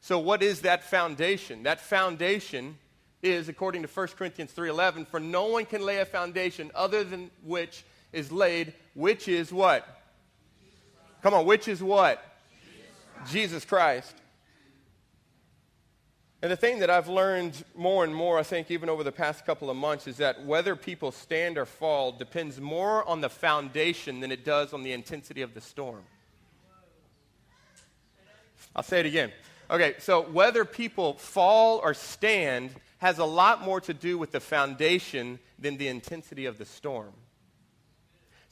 [0.00, 1.62] So what is that foundation?
[1.62, 2.76] That foundation
[3.22, 7.30] is, according to 1 Corinthians 3.11, for no one can lay a foundation other than
[7.42, 10.02] which is laid, which is what?
[11.22, 12.22] Come on, which is what?
[13.30, 14.14] Jesus Christ.
[16.44, 19.46] And the thing that I've learned more and more, I think, even over the past
[19.46, 24.20] couple of months, is that whether people stand or fall depends more on the foundation
[24.20, 26.02] than it does on the intensity of the storm.
[28.76, 29.32] I'll say it again.
[29.70, 34.40] Okay, so whether people fall or stand has a lot more to do with the
[34.40, 37.14] foundation than the intensity of the storm.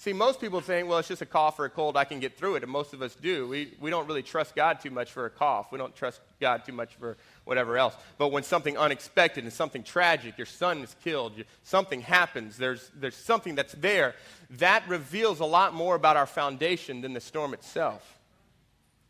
[0.03, 2.37] See, most people think, well, it's just a cough or a cold, I can get
[2.37, 3.47] through it, and most of us do.
[3.47, 5.71] We, we don't really trust God too much for a cough.
[5.71, 7.95] We don't trust God too much for whatever else.
[8.19, 11.33] But when something unexpected and something tragic, your son is killed,
[11.65, 14.15] something happens, there's, there's something that's there,
[14.51, 18.19] that reveals a lot more about our foundation than the storm itself.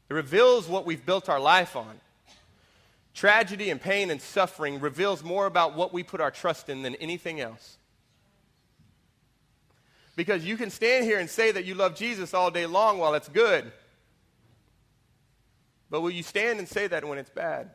[0.08, 2.00] It reveals what we've built our life on.
[3.14, 6.94] Tragedy and pain and suffering reveals more about what we put our trust in than
[6.96, 7.76] anything else.
[10.16, 13.14] Because you can stand here and say that you love Jesus all day long while
[13.14, 13.70] it's good.
[15.90, 17.70] But will you stand and say that when it's bad?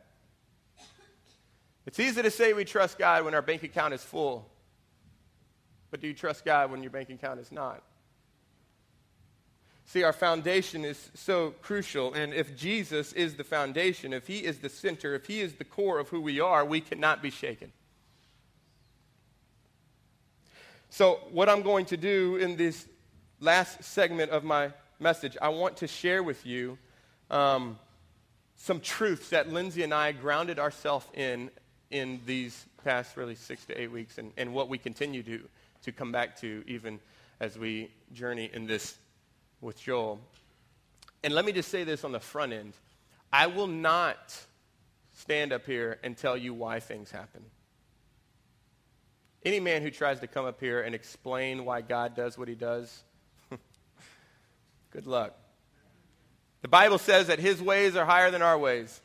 [1.88, 4.46] It's easy to say we trust God when our bank account is full.
[5.90, 7.82] But do you trust God when your bank account is not?
[9.86, 12.12] See, our foundation is so crucial.
[12.12, 15.64] And if Jesus is the foundation, if He is the center, if He is the
[15.64, 17.72] core of who we are, we cannot be shaken.
[20.90, 22.86] So, what I'm going to do in this
[23.40, 26.76] last segment of my message, I want to share with you
[27.30, 27.78] um,
[28.56, 31.50] some truths that Lindsay and I grounded ourselves in
[31.90, 35.40] in these past really six to eight weeks and, and what we continue to,
[35.82, 36.98] to come back to even
[37.40, 38.98] as we journey in this
[39.60, 40.20] with Joel.
[41.24, 42.72] And let me just say this on the front end
[43.32, 44.36] I will not
[45.12, 47.42] stand up here and tell you why things happen.
[49.44, 52.54] Any man who tries to come up here and explain why God does what he
[52.54, 53.02] does,
[54.90, 55.34] good luck.
[56.62, 59.00] The Bible says that his ways are higher than our ways,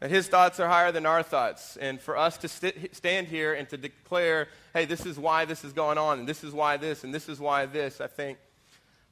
[0.00, 1.76] that his thoughts are higher than our thoughts.
[1.76, 5.64] And for us to st- stand here and to declare, hey, this is why this
[5.64, 8.38] is going on, and this is why this, and this is why this, I think,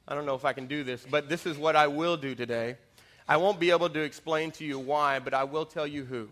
[0.07, 2.35] I don't know if I can do this, but this is what I will do
[2.35, 2.77] today.
[3.27, 6.29] I won't be able to explain to you why, but I will tell you who.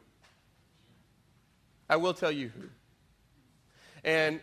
[1.90, 2.70] I will tell you who.
[4.06, 4.40] And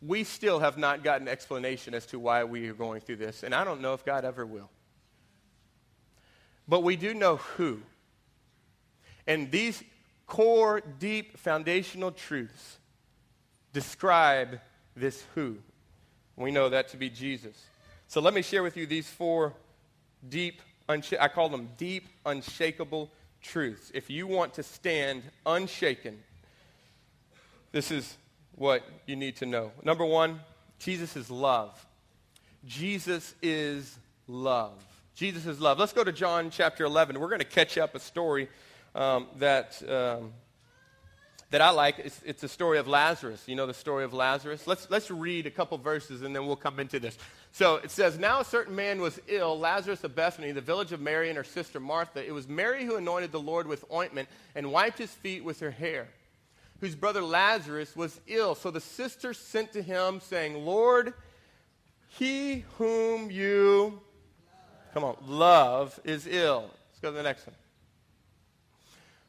[0.00, 3.52] we still have not gotten explanation as to why we are going through this, and
[3.52, 4.70] I don't know if God ever will.
[6.68, 7.80] But we do know who.
[9.28, 9.84] And these
[10.26, 12.78] core, deep, foundational truths
[13.72, 14.58] describe
[14.96, 15.58] this who.
[16.36, 17.56] We know that to be Jesus.
[18.08, 19.54] So let me share with you these four
[20.28, 23.92] deep, unsha- I call them deep, unshakable truths.
[23.94, 26.18] If you want to stand unshaken
[27.72, 28.16] this is
[28.54, 29.72] what you need to know.
[29.82, 30.40] Number one,
[30.78, 31.84] Jesus is love.
[32.64, 34.84] Jesus is love.
[35.14, 35.78] Jesus is love.
[35.78, 37.18] Let's go to John chapter 11.
[37.18, 38.48] We're going to catch up a story
[38.94, 40.32] um, that, um,
[41.50, 41.98] that I like.
[41.98, 43.42] It's, it's story of Lazarus.
[43.46, 44.66] You know the story of Lazarus?
[44.66, 47.16] Let's, let's read a couple verses and then we'll come into this.
[47.52, 51.00] So it says, Now a certain man was ill, Lazarus of Bethany, the village of
[51.00, 52.26] Mary and her sister Martha.
[52.26, 55.70] It was Mary who anointed the Lord with ointment and wiped his feet with her
[55.70, 56.08] hair,
[56.80, 58.54] whose brother Lazarus was ill.
[58.54, 61.14] So the sisters sent to him, saying, Lord,
[62.08, 64.00] he whom you,
[64.92, 66.70] come on, love is ill.
[66.90, 67.56] Let's go to the next one.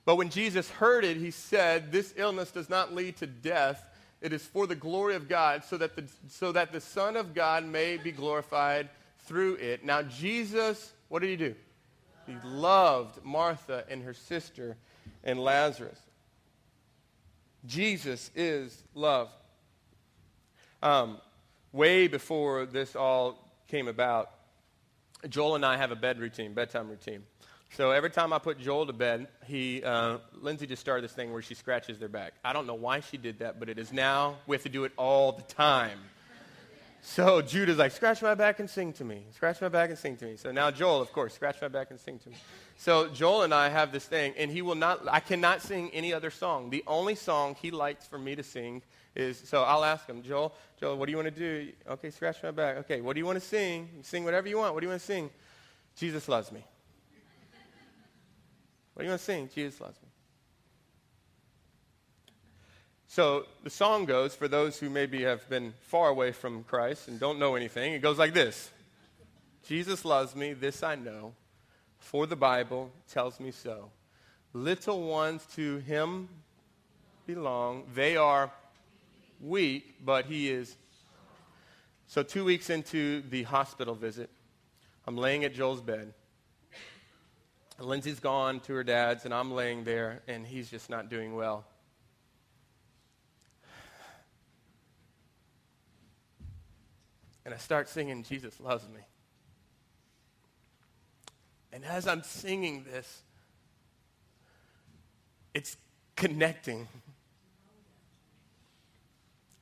[0.10, 3.88] But when Jesus heard it, he said, This illness does not lead to death.
[4.22, 7.36] It is for the glory of God, so that the, so that the Son of
[7.36, 8.89] God may be glorified
[9.26, 9.86] through it.
[9.86, 11.53] Now, Jesus, what did he do?
[12.26, 14.78] He loved Martha and her sister
[15.24, 15.99] and Lazarus.
[17.68, 19.30] Jesus is love.
[20.82, 21.20] Um,
[21.72, 24.32] way before this all came about,
[25.30, 27.22] Joel and I have a bed routine, bedtime routine.
[27.72, 31.32] So every time I put Joel to bed, he, uh, Lindsay just started this thing
[31.32, 32.34] where she scratches their back.
[32.43, 34.84] I don't know why she did that, but it is now, we have to do
[34.86, 35.99] it all the time.
[37.01, 39.24] So Judah's like, scratch my back and sing to me.
[39.34, 40.36] Scratch my back and sing to me.
[40.36, 42.36] So now Joel, of course, scratch my back and sing to me.
[42.76, 46.13] So Joel and I have this thing, and he will not, I cannot sing any
[46.13, 46.72] other song.
[46.72, 48.82] The only song he likes for me to sing
[49.15, 51.72] is, so I'll ask him, Joel, Joel, what do you want to do?
[51.88, 52.78] Okay, scratch my back.
[52.80, 53.88] Okay, what do you want to sing?
[54.01, 54.74] Sing whatever you want.
[54.74, 55.30] What do you want to sing?
[55.95, 56.65] Jesus loves me.
[59.00, 59.50] Are you going to sing?
[59.56, 60.10] Jesus loves me.
[63.08, 67.18] So the song goes, for those who maybe have been far away from Christ and
[67.18, 68.72] don't know anything, it goes like this
[69.66, 71.34] Jesus loves me, this I know,
[71.97, 73.89] for the Bible tells me so.
[74.52, 76.28] Little ones to him
[77.26, 77.86] belong.
[77.95, 78.52] They are
[79.39, 80.76] weak, but he is.
[82.08, 84.30] So, two weeks into the hospital visit,
[85.08, 86.14] I'm laying at Joel's bed.
[87.80, 91.66] Lindsay's gone to her dad's, and I'm laying there, and he's just not doing well.
[97.46, 99.00] And I start singing, Jesus Loves Me.
[101.72, 103.24] And as I'm singing this,
[105.54, 105.78] it's
[106.16, 106.88] connecting.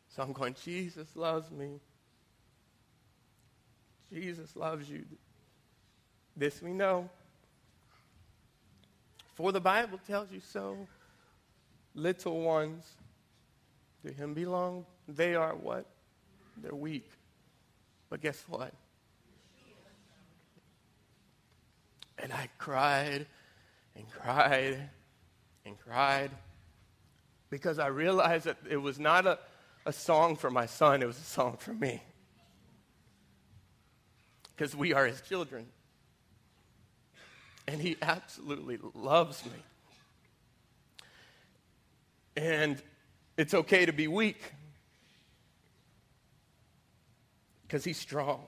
[0.09, 1.79] So I'm going, Jesus loves me.
[4.11, 5.05] Jesus loves you.
[6.35, 7.09] This we know.
[9.37, 10.87] For the Bible tells you so.
[11.93, 12.83] Little ones,
[14.03, 14.87] to him belong.
[15.07, 15.85] They are what?
[16.57, 17.07] They're weak.
[18.09, 18.73] But guess what?
[22.17, 23.27] And I cried
[23.95, 24.89] and cried
[25.67, 26.31] and cried
[27.51, 29.37] because I realized that it was not a,
[29.85, 32.01] a song for my son, it was a song for me.
[34.55, 35.67] Because we are his children
[37.67, 39.51] and he absolutely loves me.
[42.37, 42.81] And
[43.35, 44.53] it's okay to be weak
[47.63, 48.45] because he's strong.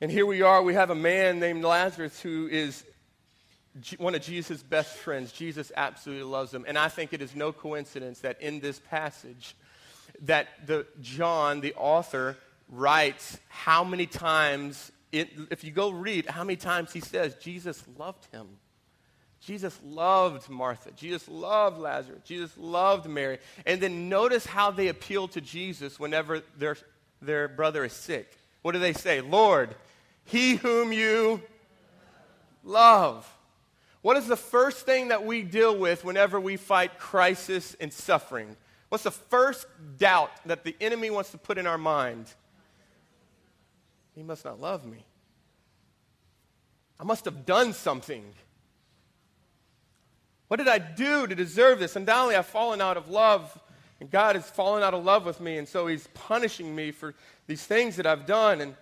[0.00, 2.84] And here we are, we have a man named Lazarus who is
[3.98, 5.32] one of Jesus' best friends.
[5.32, 6.64] Jesus absolutely loves him.
[6.68, 9.56] And I think it is no coincidence that in this passage
[10.22, 12.36] that the John, the author,
[12.68, 17.82] writes how many times it, if you go read how many times he says Jesus
[17.98, 18.46] loved him.
[19.40, 20.90] Jesus loved Martha.
[20.92, 22.22] Jesus loved Lazarus.
[22.24, 23.38] Jesus loved Mary.
[23.66, 26.76] And then notice how they appeal to Jesus whenever their,
[27.20, 28.38] their brother is sick.
[28.62, 29.20] What do they say?
[29.20, 29.74] Lord,
[30.24, 31.42] he whom you
[32.64, 33.30] love.
[34.00, 38.56] What is the first thing that we deal with whenever we fight crisis and suffering?
[38.88, 39.66] What's the first
[39.98, 42.32] doubt that the enemy wants to put in our mind?
[44.14, 45.04] He must not love me.
[46.98, 48.24] I must have done something.
[50.48, 51.96] What did I do to deserve this?
[51.96, 53.58] Undoubtedly, I've fallen out of love,
[54.00, 57.14] and God has fallen out of love with me, and so He's punishing me for
[57.46, 58.60] these things that I've done.
[58.60, 58.76] And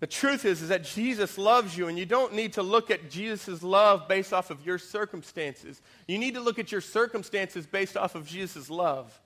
[0.00, 3.10] the truth is, is that Jesus loves you, and you don't need to look at
[3.10, 5.80] Jesus' love based off of your circumstances.
[6.06, 9.18] You need to look at your circumstances based off of Jesus' love.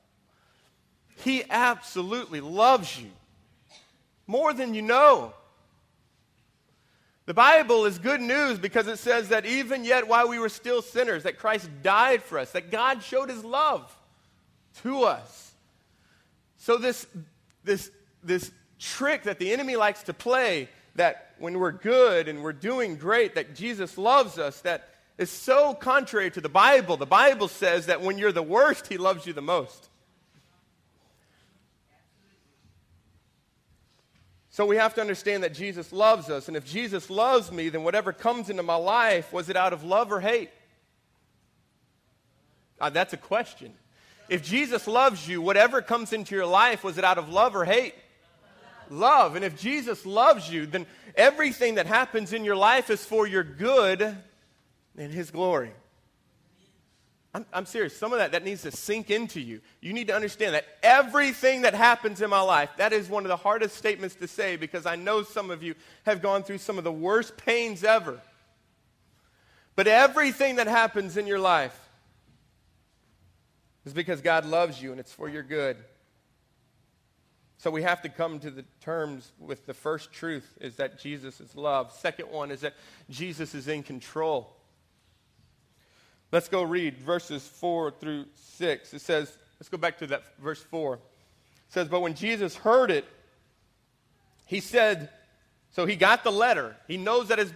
[1.25, 3.11] He absolutely loves you
[4.29, 5.33] more than you know.
[7.26, 10.81] The Bible is good news because it says that even yet while we were still
[10.81, 13.95] sinners, that Christ died for us, that God showed his love
[14.83, 15.53] to us.
[16.59, 17.07] So this,
[17.64, 17.91] this,
[18.22, 22.97] this trick that the enemy likes to play, that when we're good and we're doing
[22.97, 26.97] great, that Jesus loves us, that is so contrary to the Bible.
[26.97, 29.89] The Bible says that when you're the worst, he loves you the most.
[34.59, 36.49] So we have to understand that Jesus loves us.
[36.49, 39.85] And if Jesus loves me, then whatever comes into my life, was it out of
[39.85, 40.51] love or hate?
[42.81, 43.73] Uh, that's a question.
[44.29, 47.65] If Jesus loves you, whatever comes into your life, was it out of love or
[47.65, 47.95] hate?
[48.91, 49.37] love.
[49.37, 53.45] And if Jesus loves you, then everything that happens in your life is for your
[53.45, 55.71] good and His glory.
[57.39, 57.97] I'm, I'm, serious.
[57.97, 59.61] Some of that, that needs to sink into you.
[59.80, 63.28] You need to understand that everything that happens in my life, that is one of
[63.28, 66.78] the hardest statements to say because I know some of you have gone through some
[66.78, 68.20] of the worst pains ever.
[69.76, 71.78] But everything that happens in your life
[73.84, 75.76] is because God loves you and it's for your good.
[77.59, 81.41] So we have to come to the terms with the first truth is that Jesus
[81.41, 81.93] is love.
[81.93, 82.74] Second one is that
[83.09, 84.58] Jesus is in control.
[86.31, 88.95] Let's go read verses 4 through 6.
[88.95, 90.95] It says, let's go back to that verse 4.
[90.95, 91.01] It
[91.68, 93.07] says, But when Jesus heard it,
[94.47, 95.11] he said,
[95.70, 96.76] so he got the letter.
[96.87, 97.53] He knows that his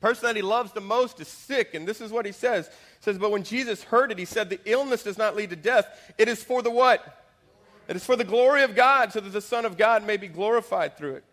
[0.00, 2.68] person that he loves the most is sick, and this is what he says.
[2.68, 5.56] He says, But when Jesus heard it, he said, The illness does not lead to
[5.56, 5.86] death.
[6.18, 7.26] It is for the what?
[7.88, 10.28] It is for the glory of God, so that the Son of God may be
[10.28, 11.24] glorified through it.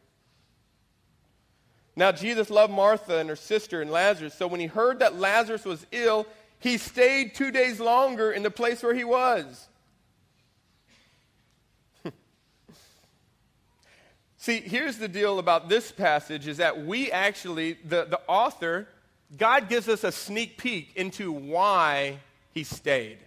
[1.95, 5.63] Now, Jesus loved Martha and her sister and Lazarus, so when he heard that Lazarus
[5.63, 6.27] was ill,
[6.59, 9.67] he stayed two days longer in the place where he was.
[14.37, 18.89] See, here's the deal about this passage is that we actually, the, the author,
[19.37, 22.17] God gives us a sneak peek into why
[22.53, 23.19] he stayed.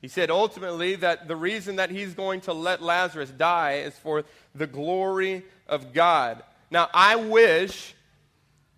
[0.00, 4.24] He said ultimately that the reason that he's going to let Lazarus die is for
[4.54, 6.42] the glory of God.
[6.70, 7.94] Now, I wish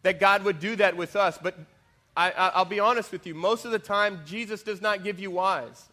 [0.03, 1.59] that God would do that with us, but
[2.17, 3.35] I, will be honest with you.
[3.35, 5.89] Most of the time, Jesus does not give you whys,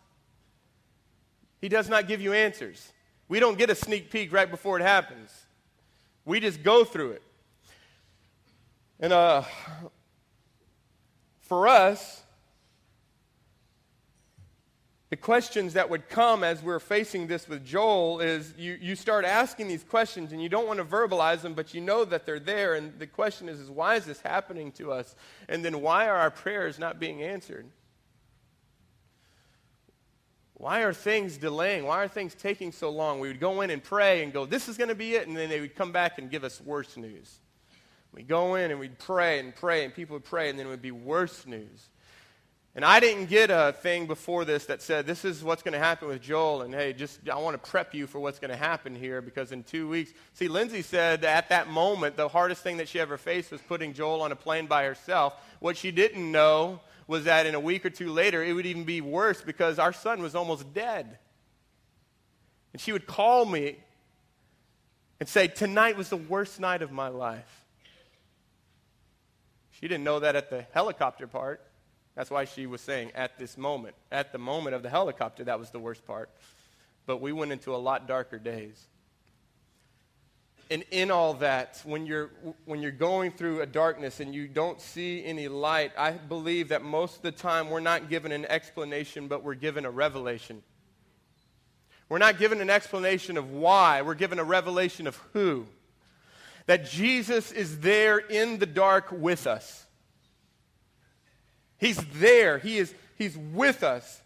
[1.62, 2.92] He does not give you answers.
[3.28, 5.32] We don't get a sneak peek right before it happens,
[6.26, 7.22] we just go through it.
[9.00, 9.44] And uh,
[11.42, 12.24] for us,
[15.16, 19.24] the questions that would come as we're facing this with Joel is you, you start
[19.24, 22.38] asking these questions and you don't want to verbalize them, but you know that they're
[22.38, 22.74] there.
[22.74, 25.16] And the question is, is why is this happening to us?
[25.48, 27.66] And then why are our prayers not being answered?
[30.56, 31.86] Why are things delaying?
[31.86, 33.22] Why are things taking so long?
[33.22, 35.30] We would go in and pray and go, this is going to be it.
[35.30, 37.40] And then they would come back and give us worse news.
[38.12, 40.70] We'd go in and we'd pray and pray, and people would pray, and then it
[40.72, 41.88] would be worse news.
[42.76, 45.80] And I didn't get a thing before this that said, this is what's going to
[45.80, 46.62] happen with Joel.
[46.62, 49.54] And hey, just, I want to prep you for what's going to happen here because
[49.54, 50.12] in two weeks.
[50.34, 53.94] See, Lindsay said at that moment, the hardest thing that she ever faced was putting
[53.94, 55.36] Joel on a plane by herself.
[55.62, 58.84] What she didn't know was that in a week or two later, it would even
[58.84, 61.18] be worse because our son was almost dead.
[62.74, 63.78] And she would call me
[65.22, 67.64] and say, Tonight was the worst night of my life.
[69.72, 71.66] She didn't know that at the helicopter part.
[72.16, 73.96] That's why she was saying at this moment.
[74.12, 76.30] At the moment of the helicopter, that was the worst part.
[77.06, 78.88] But we went into a lot darker days.
[80.72, 82.32] And in all that, when you're,
[82.66, 86.82] when you're going through a darkness and you don't see any light, I believe that
[86.82, 90.64] most of the time we're not given an explanation, but we're given a revelation.
[92.10, 95.68] We're not given an explanation of why, we're given a revelation of who.
[96.66, 99.85] That Jesus is there in the dark with us.
[101.86, 102.58] He's there.
[102.58, 104.22] He is, he's with us.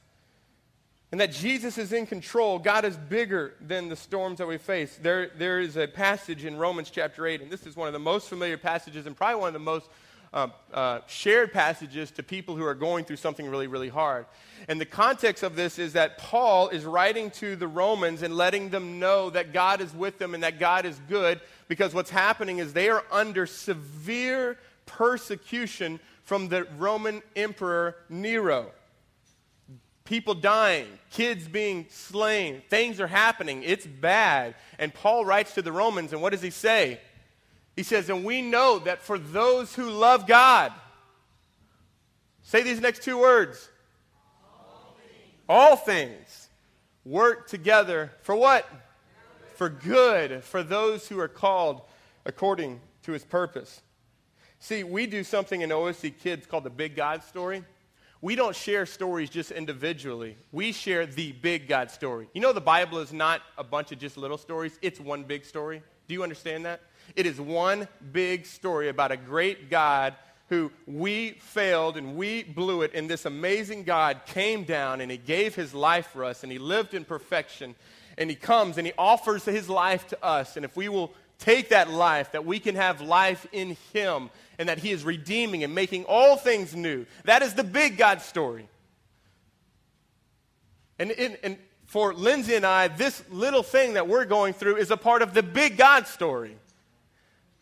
[1.12, 2.58] And that Jesus is in control.
[2.58, 4.98] God is bigger than the storms that we face.
[5.02, 8.00] There, there is a passage in Romans chapter 8, and this is one of the
[8.00, 9.88] most familiar passages and probably one of the most
[10.34, 14.26] uh, uh, shared passages to people who are going through something really, really hard.
[14.70, 18.70] And the context of this is that Paul is writing to the Romans and letting
[18.70, 22.60] them know that God is with them and that God is good because what's happening
[22.60, 26.00] is they are under severe persecution
[26.30, 28.68] from the Roman Emperor Nero.
[30.06, 33.64] People dying, kids being slain, things are happening.
[33.64, 34.54] It's bad.
[34.78, 37.00] And Paul writes to the Romans, and what does he say?
[37.76, 40.72] He says, And we know that for those who love God,
[42.44, 43.68] say these next two words
[44.54, 46.50] all things, all things
[47.06, 48.70] work together for what?
[49.56, 51.82] For good, for those who are called
[52.24, 53.82] according to his purpose.
[54.62, 57.64] See, we do something in OSC Kids called the Big God Story.
[58.22, 60.36] We don't share stories just individually.
[60.52, 62.28] We share the big God story.
[62.34, 65.46] You know, the Bible is not a bunch of just little stories, it's one big
[65.46, 65.82] story.
[66.10, 66.82] Do you understand that?
[67.16, 70.16] It is one big story about a great God
[70.50, 75.18] who we failed and we blew it, and this amazing God came down and he
[75.18, 77.76] gave his life for us, and he lived in perfection.
[78.18, 80.58] And he comes and he offers his life to us.
[80.58, 84.30] And if we will take that life, that we can have life in him
[84.60, 87.06] and that He is redeeming and making all things new.
[87.24, 88.68] That is the big God story.
[91.00, 94.92] And, and, and for Lindsay and I, this little thing that we're going through is
[94.92, 96.58] a part of the big God story.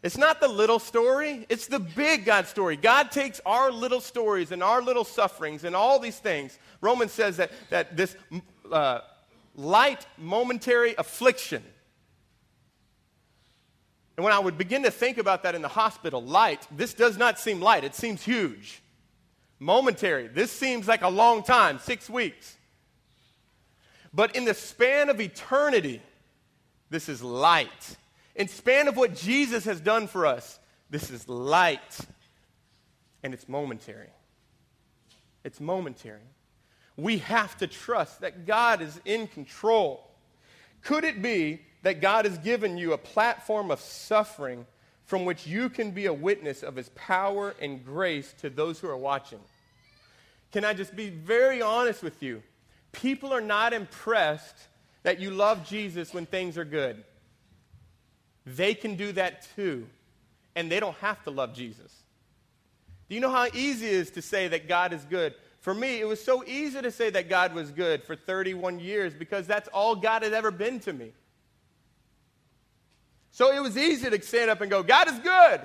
[0.03, 2.77] It's not the little story, it's the big God story.
[2.77, 6.57] God takes our little stories and our little sufferings and all these things.
[6.81, 8.15] Romans says that, that this
[8.71, 9.01] uh,
[9.55, 11.63] light, momentary affliction.
[14.17, 17.17] And when I would begin to think about that in the hospital, light, this does
[17.17, 18.81] not seem light, it seems huge.
[19.59, 22.57] Momentary, this seems like a long time, six weeks.
[24.13, 26.01] But in the span of eternity,
[26.89, 27.97] this is light.
[28.35, 30.59] In span of what Jesus has done for us,
[30.89, 31.99] this is light.
[33.21, 34.09] And it's momentary.
[35.43, 36.21] It's momentary.
[36.95, 40.09] We have to trust that God is in control.
[40.81, 44.65] Could it be that God has given you a platform of suffering
[45.05, 48.89] from which you can be a witness of his power and grace to those who
[48.89, 49.39] are watching?
[50.51, 52.43] Can I just be very honest with you?
[52.91, 54.55] People are not impressed
[55.03, 57.03] that you love Jesus when things are good.
[58.45, 59.87] They can do that too,
[60.55, 61.93] and they don't have to love Jesus.
[63.09, 65.33] Do you know how easy it is to say that God is good?
[65.61, 69.13] For me, it was so easy to say that God was good for 31 years
[69.13, 71.11] because that's all God had ever been to me.
[73.37, 75.61] So it was easy to stand up and go, God is good.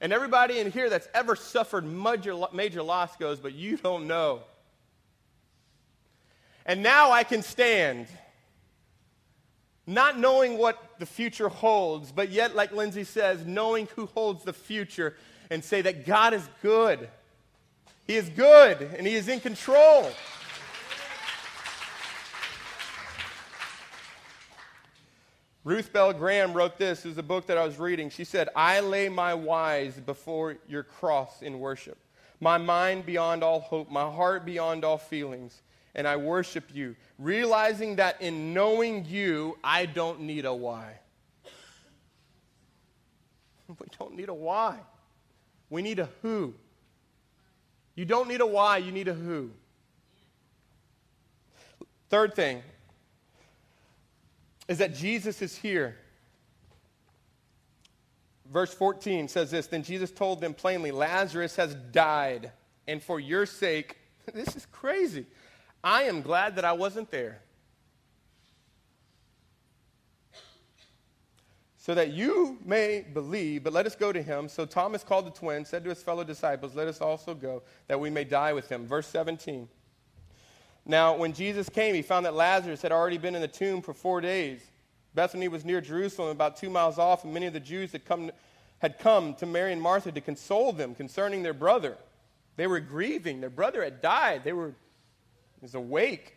[0.00, 4.42] And everybody in here that's ever suffered major, major loss goes, but you don't know.
[6.64, 8.06] And now I can stand,
[9.88, 14.52] not knowing what the future holds, but yet, like Lindsay says, knowing who holds the
[14.52, 15.16] future
[15.50, 17.08] and say that God is good.
[18.06, 20.08] He is good and He is in control.
[25.66, 27.04] Ruth Bell Graham wrote this.
[27.04, 28.08] It was a book that I was reading.
[28.08, 31.98] She said, I lay my whys before your cross in worship,
[32.38, 35.62] my mind beyond all hope, my heart beyond all feelings
[35.96, 41.00] and I worship you, realizing that in knowing you, I don't need a why.
[43.68, 44.78] We don't need a why.
[45.68, 46.54] We need a who.
[47.96, 49.50] You don't need a why, you need a who.
[52.08, 52.62] Third thing
[54.68, 55.96] is that Jesus is here.
[58.52, 62.52] Verse 14 says this Then Jesus told them plainly, Lazarus has died,
[62.86, 63.96] and for your sake,
[64.34, 65.26] this is crazy.
[65.82, 67.40] I am glad that I wasn't there.
[71.78, 74.48] So that you may believe, but let us go to him.
[74.48, 78.00] So Thomas called the twin, said to his fellow disciples, Let us also go, that
[78.00, 78.86] we may die with him.
[78.86, 79.68] Verse 17.
[80.86, 83.92] Now, when Jesus came, he found that Lazarus had already been in the tomb for
[83.92, 84.60] four days.
[85.14, 88.30] Bethany was near Jerusalem, about two miles off, and many of the Jews had come,
[88.78, 91.98] had come to Mary and Martha to console them concerning their brother.
[92.56, 93.40] They were grieving.
[93.40, 94.44] Their brother had died.
[94.44, 94.74] They were
[95.60, 96.34] was awake,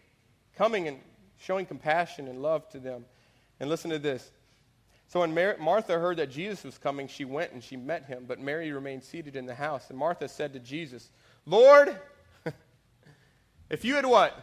[0.56, 0.98] coming and
[1.38, 3.06] showing compassion and love to them.
[3.60, 4.32] And listen to this.
[5.08, 8.26] So when Mar- Martha heard that Jesus was coming, she went and she met him,
[8.28, 9.90] but Mary remained seated in the house.
[9.90, 11.10] And Martha said to Jesus,
[11.46, 12.00] Lord,
[13.70, 14.38] if you had what?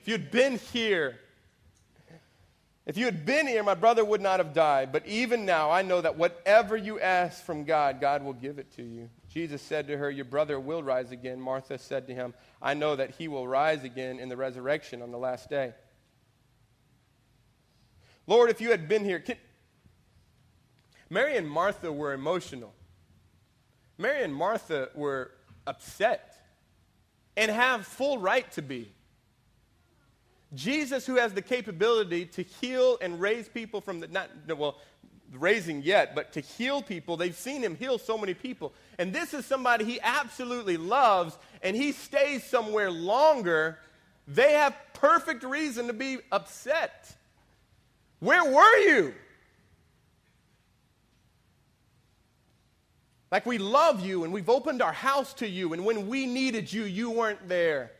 [0.00, 1.18] If you had been here,
[2.86, 4.92] if you had been here, my brother would not have died.
[4.92, 8.70] But even now, I know that whatever you ask from God, God will give it
[8.76, 9.08] to you.
[9.30, 11.40] Jesus said to her, Your brother will rise again.
[11.40, 15.10] Martha said to him, I know that he will rise again in the resurrection on
[15.10, 15.72] the last day.
[18.26, 19.20] Lord, if you had been here.
[19.20, 19.36] Can...
[21.08, 22.74] Mary and Martha were emotional.
[23.96, 25.30] Mary and Martha were
[25.66, 26.33] upset
[27.36, 28.90] and have full right to be.
[30.54, 34.76] Jesus, who has the capability to heal and raise people from the, not, well,
[35.32, 37.16] raising yet, but to heal people.
[37.16, 38.72] They've seen him heal so many people.
[38.98, 43.78] And this is somebody he absolutely loves, and he stays somewhere longer.
[44.28, 47.14] They have perfect reason to be upset.
[48.20, 49.14] Where were you?
[53.34, 56.72] Like we love you and we've opened our house to you, and when we needed
[56.72, 57.90] you, you weren't there.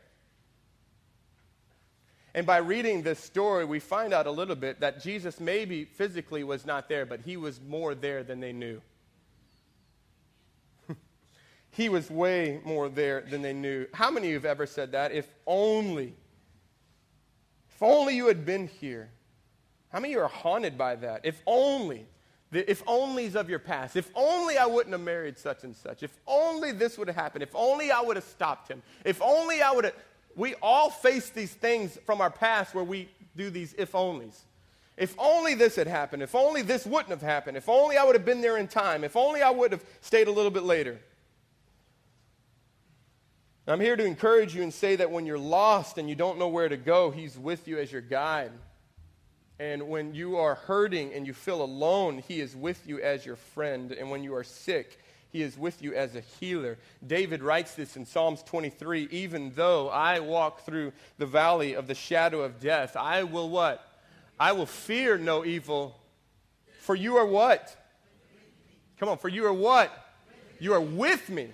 [2.35, 6.45] And by reading this story, we find out a little bit that Jesus maybe physically
[6.45, 8.81] was not there, but he was more there than they knew.
[11.73, 13.89] he was way more there than they knew.
[13.93, 15.11] How many of you have ever said that?
[15.11, 16.15] If only,
[17.75, 19.11] if only you had been here.
[19.89, 21.23] How many of you are haunted by that?
[21.25, 22.07] If only,
[22.55, 23.97] the if onlys of your past.
[23.97, 26.05] If only I wouldn't have married such and such.
[26.05, 27.43] If only this would have happened.
[27.43, 28.81] If only I would have stopped him.
[29.05, 29.95] If only I would have
[30.37, 34.37] we all face these things from our past where we do these if onlys.
[34.97, 36.23] If only this had happened.
[36.23, 37.57] If only this wouldn't have happened.
[37.57, 39.03] If only I would have been there in time.
[39.03, 41.01] If only I would have stayed a little bit later.
[43.67, 46.49] I'm here to encourage you and say that when you're lost and you don't know
[46.49, 48.53] where to go, He's with you as your guide.
[49.59, 53.37] And when you are hurting and you feel alone, He is with you as your
[53.37, 53.93] friend.
[53.93, 54.99] And when you are sick,
[55.31, 56.79] He is with you as a healer.
[57.07, 61.95] David writes this in Psalms 23 Even though I walk through the valley of the
[61.95, 63.87] shadow of death, I will what?
[64.41, 66.01] I will fear no evil.
[66.81, 67.77] For you are what?
[68.99, 69.91] Come on, for you are what?
[70.59, 71.49] You are with me.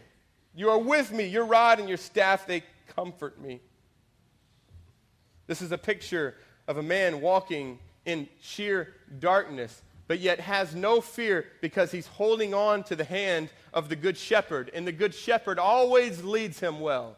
[0.55, 1.27] You are with me.
[1.27, 2.63] Your rod and your staff, they
[2.97, 3.61] comfort me.
[5.47, 6.37] This is a picture
[6.67, 12.55] of a man walking in sheer darkness, but yet has no fear because he's holding
[12.55, 16.81] on to the hand of the Good Shepherd, and the Good Shepherd always leads him
[16.81, 17.17] well.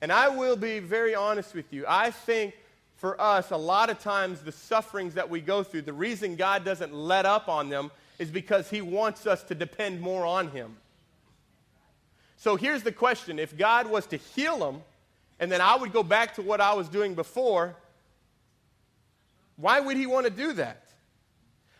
[0.00, 1.84] And I will be very honest with you.
[1.88, 2.54] I think
[2.96, 6.64] for us, a lot of times the sufferings that we go through, the reason God
[6.64, 10.76] doesn't let up on them is because He wants us to depend more on Him.
[12.36, 14.82] So here's the question if God was to heal them,
[15.40, 17.76] and then I would go back to what I was doing before,
[19.58, 20.88] why would He want to do that?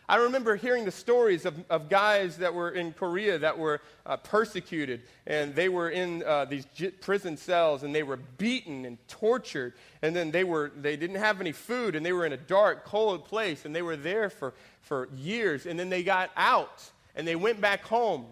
[0.09, 4.17] I remember hearing the stories of, of guys that were in Korea that were uh,
[4.17, 6.65] persecuted, and they were in uh, these
[6.99, 11.39] prison cells, and they were beaten and tortured, and then they, were, they didn't have
[11.39, 14.55] any food, and they were in a dark, cold place, and they were there for,
[14.81, 16.83] for years, and then they got out,
[17.15, 18.25] and they went back home.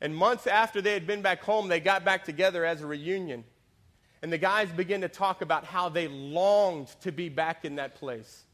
[0.00, 3.44] And months after they had been back home, they got back together as a reunion.
[4.22, 7.96] And the guys began to talk about how they longed to be back in that
[7.96, 8.44] place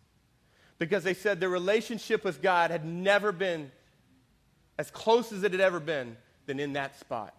[0.79, 3.70] because they said their relationship with God had never been
[4.79, 6.16] as close as it had ever been
[6.47, 7.35] than in that spot.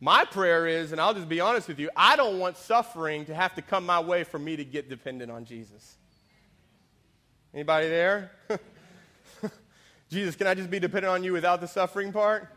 [0.00, 3.34] My prayer is, and I'll just be honest with you, I don't want suffering to
[3.34, 5.96] have to come my way for me to get dependent on Jesus.
[7.52, 8.30] Anybody there?
[10.10, 12.48] Jesus, can I just be dependent on you without the suffering part?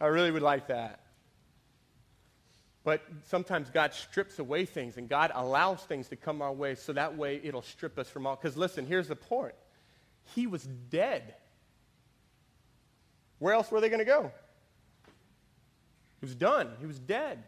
[0.00, 1.00] I really would like that.
[2.88, 6.94] But sometimes God strips away things and God allows things to come our way so
[6.94, 8.34] that way it'll strip us from all.
[8.34, 9.52] Because listen, here's the point
[10.34, 11.34] He was dead.
[13.40, 14.32] Where else were they going to go?
[16.20, 17.44] He was done, he was dead.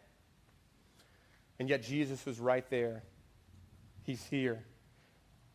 [1.58, 3.02] And yet Jesus was right there.
[4.02, 4.62] He's here.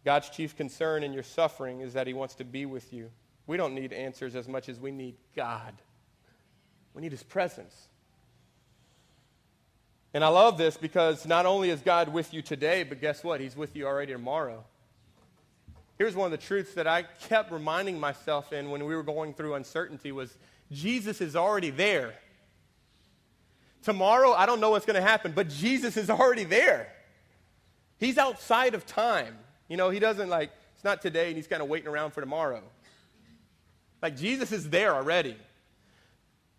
[0.04, 3.12] God's chief concern in your suffering is that He wants to be with you.
[3.46, 5.76] We don't need answers as much as we need God,
[6.96, 7.88] we need His presence.
[10.16, 13.42] And I love this because not only is God with you today, but guess what?
[13.42, 14.64] He's with you already tomorrow.
[15.98, 19.34] Here's one of the truths that I kept reminding myself in when we were going
[19.34, 20.34] through uncertainty was
[20.72, 22.14] Jesus is already there.
[23.84, 26.88] Tomorrow, I don't know what's going to happen, but Jesus is already there.
[27.98, 29.38] He's outside of time.
[29.68, 32.22] You know, he doesn't like, it's not today and he's kind of waiting around for
[32.22, 32.62] tomorrow.
[34.02, 35.36] Like, Jesus is there already.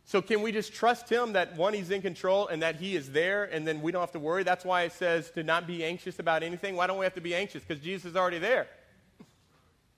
[0.07, 3.11] So can we just trust him that one, he's in control and that he is
[3.11, 4.44] there and then we don't have to worry?
[4.44, 6.76] That's why it says to not be anxious about anything.
[6.76, 7.64] Why don't we have to be anxious?
[7.64, 8.68] Because Jesus is already there.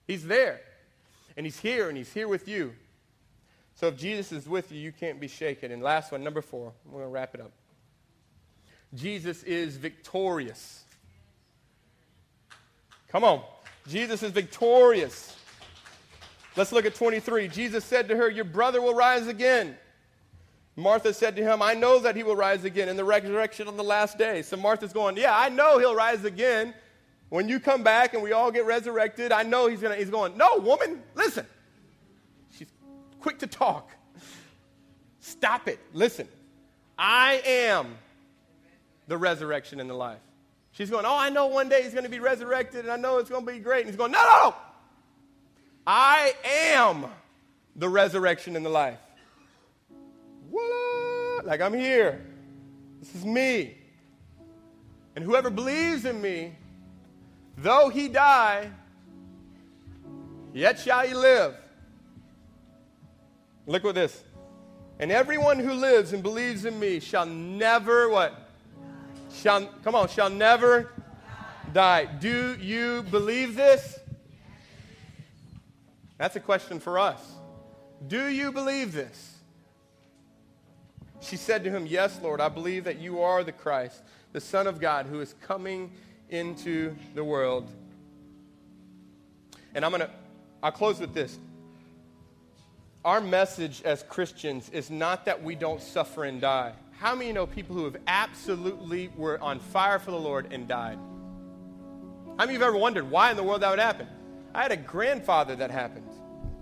[0.07, 0.61] He's there.
[1.37, 2.73] And he's here and he's here with you.
[3.75, 5.71] So if Jesus is with you, you can't be shaken.
[5.71, 7.51] And last one, number four, we're going to wrap it up.
[8.95, 10.83] Jesus is victorious.
[13.09, 13.43] Come on.
[13.87, 15.37] Jesus is victorious.
[16.55, 17.47] Let's look at 23.
[17.47, 19.77] Jesus said to her, Your brother will rise again.
[20.79, 23.75] Martha said to him, I know that he will rise again in the resurrection on
[23.75, 24.41] the last day.
[24.41, 26.73] So Martha's going, Yeah, I know he'll rise again.
[27.29, 30.37] When you come back and we all get resurrected, I know he's, gonna, he's going,
[30.37, 31.45] No, woman, listen.
[32.57, 32.67] She's
[33.19, 33.91] quick to talk.
[35.19, 35.79] Stop it.
[35.93, 36.27] Listen.
[36.97, 37.97] I am
[39.07, 40.19] the resurrection and the life.
[40.71, 43.17] She's going, Oh, I know one day he's going to be resurrected and I know
[43.17, 43.81] it's going to be great.
[43.81, 44.55] And he's going, No, no, no.
[45.87, 47.05] I am
[47.75, 48.99] the resurrection and the life.
[50.49, 51.45] What?
[51.45, 52.25] Like I'm here.
[52.99, 53.77] This is me.
[55.15, 56.55] And whoever believes in me,
[57.57, 58.69] though he die,
[60.53, 61.55] yet shall he live.
[63.65, 64.23] Look at this.
[64.99, 68.49] And everyone who lives and believes in me shall never what?
[69.33, 70.91] Shall come on, shall never
[71.73, 72.05] die.
[72.05, 73.99] Do you believe this?
[76.17, 77.21] That's a question for us.
[78.07, 79.38] Do you believe this?
[81.21, 84.01] She said to him, Yes, Lord, I believe that you are the Christ,
[84.31, 85.91] the Son of God, who is coming
[86.29, 87.67] into the world.
[89.75, 90.09] And I'm going to,
[90.63, 91.37] I'll close with this.
[93.05, 96.73] Our message as Christians is not that we don't suffer and die.
[96.99, 100.97] How many know people who have absolutely were on fire for the Lord and died?
[102.37, 104.07] How many of you have ever wondered why in the world that would happen?
[104.53, 106.08] I had a grandfather that happened.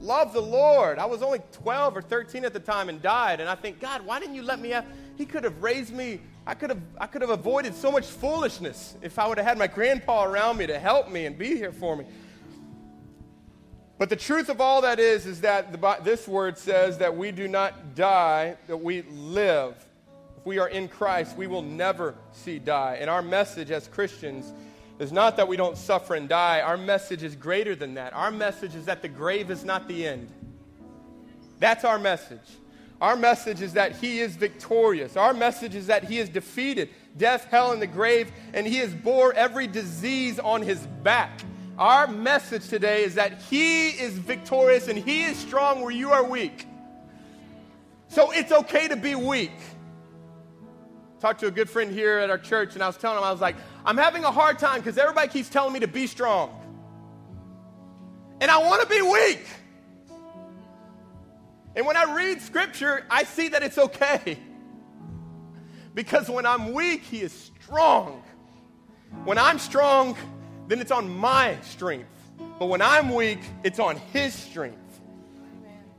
[0.02, 1.00] Love the Lord.
[1.00, 3.39] I was only 12 or 13 at the time and died.
[3.39, 4.86] And I think, God, why didn't you let me have?
[5.16, 6.22] He could have raised me.
[6.45, 9.58] I could have, I could have avoided so much foolishness if I would have had
[9.58, 12.06] my grandpa around me to help me and be here for me.
[13.98, 17.32] But the truth of all that is, is that the, this word says that we
[17.32, 19.74] do not die, that we live.
[20.38, 23.00] If we are in Christ, we will never see die.
[23.02, 24.54] And our message as Christians
[25.00, 26.62] is not that we don't suffer and die.
[26.62, 28.14] Our message is greater than that.
[28.14, 30.32] Our message is that the grave is not the end.
[31.60, 32.39] That's our message.
[33.00, 35.16] Our message is that He is victorious.
[35.16, 38.93] Our message is that He has defeated death, hell, and the grave, and He has
[38.93, 41.41] bore every disease on His back.
[41.78, 46.24] Our message today is that He is victorious and He is strong where you are
[46.24, 46.66] weak.
[48.08, 49.52] So it's okay to be weak.
[51.20, 53.32] Talked to a good friend here at our church, and I was telling him, I
[53.32, 53.56] was like,
[53.88, 56.52] I'm having a hard time because everybody keeps telling me to be strong.
[58.42, 59.48] And I want to be weak.
[61.74, 64.40] And when I read scripture, I see that it's okay.
[65.94, 68.24] Because when I'm weak, he is strong.
[69.24, 70.18] When I'm strong,
[70.68, 72.10] then it's on my strength.
[72.60, 75.00] But when I'm weak, it's on his strength.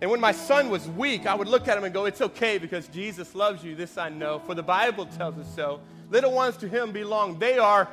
[0.03, 2.59] And when my son was weak, I would look at him and go, It's okay
[2.59, 3.75] because Jesus loves you.
[3.75, 5.81] This I know, for the Bible tells us so.
[6.11, 7.39] Little ones to him belong.
[7.39, 7.89] They are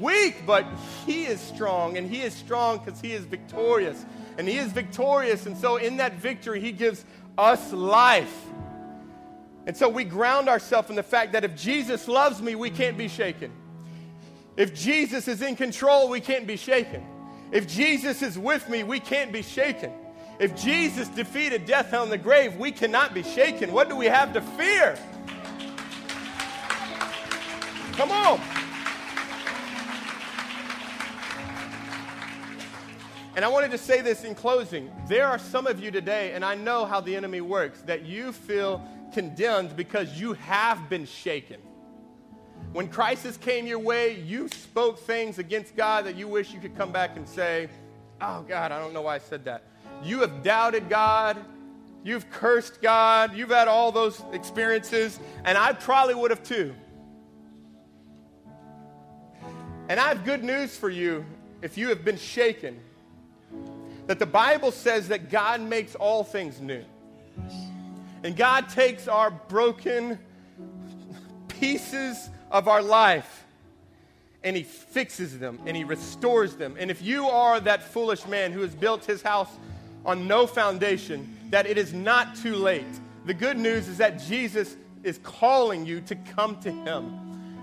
[0.00, 0.66] weak, but
[1.06, 4.04] he is strong, and he is strong because he is victorious.
[4.36, 7.04] And he is victorious, and so in that victory, he gives
[7.38, 8.34] us life.
[9.66, 12.98] And so we ground ourselves in the fact that if Jesus loves me, we can't
[12.98, 13.52] be shaken.
[14.56, 17.02] If Jesus is in control, we can't be shaken.
[17.50, 19.92] If Jesus is with me, we can't be shaken.
[20.38, 23.72] If Jesus defeated death, hell, and the grave, we cannot be shaken.
[23.72, 24.98] What do we have to fear?
[27.96, 28.40] Come on.
[33.36, 34.90] And I wanted to say this in closing.
[35.08, 38.32] There are some of you today, and I know how the enemy works, that you
[38.32, 38.82] feel
[39.12, 41.60] condemned because you have been shaken.
[42.72, 46.76] When crisis came your way, you spoke things against God that you wish you could
[46.76, 47.68] come back and say,
[48.20, 49.62] Oh, God, I don't know why I said that.
[50.02, 51.36] You have doubted God.
[52.02, 53.36] You've cursed God.
[53.36, 56.74] You've had all those experiences, and I probably would have too.
[59.88, 61.24] And I have good news for you
[61.60, 62.80] if you have been shaken
[64.06, 66.84] that the Bible says that God makes all things new.
[68.22, 70.18] And God takes our broken
[71.48, 73.44] pieces of our life
[74.42, 76.76] and He fixes them and He restores them.
[76.78, 79.50] And if you are that foolish man who has built his house
[80.04, 82.84] on no foundation, that it is not too late.
[83.26, 87.18] The good news is that Jesus is calling you to come to Him,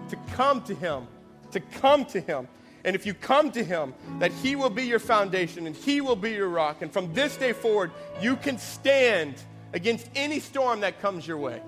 [0.09, 1.07] to come to Him,
[1.52, 2.47] to come to Him.
[2.84, 6.16] And if you come to Him, that He will be your foundation and He will
[6.16, 6.82] be your rock.
[6.82, 9.36] And from this day forward, you can stand
[9.74, 11.62] against any storm that comes your way.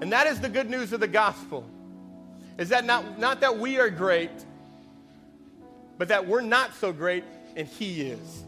[0.00, 1.64] And that is the good news of the gospel.
[2.58, 4.30] Is that not, not that we are great,
[5.98, 7.24] but that we're not so great
[7.56, 8.44] and He is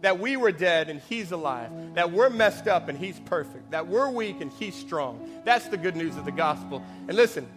[0.00, 3.86] that we were dead and he's alive, that we're messed up and he's perfect, that
[3.86, 5.28] we're weak and he's strong.
[5.44, 6.82] That's the good news of the gospel.
[7.08, 7.48] And listen,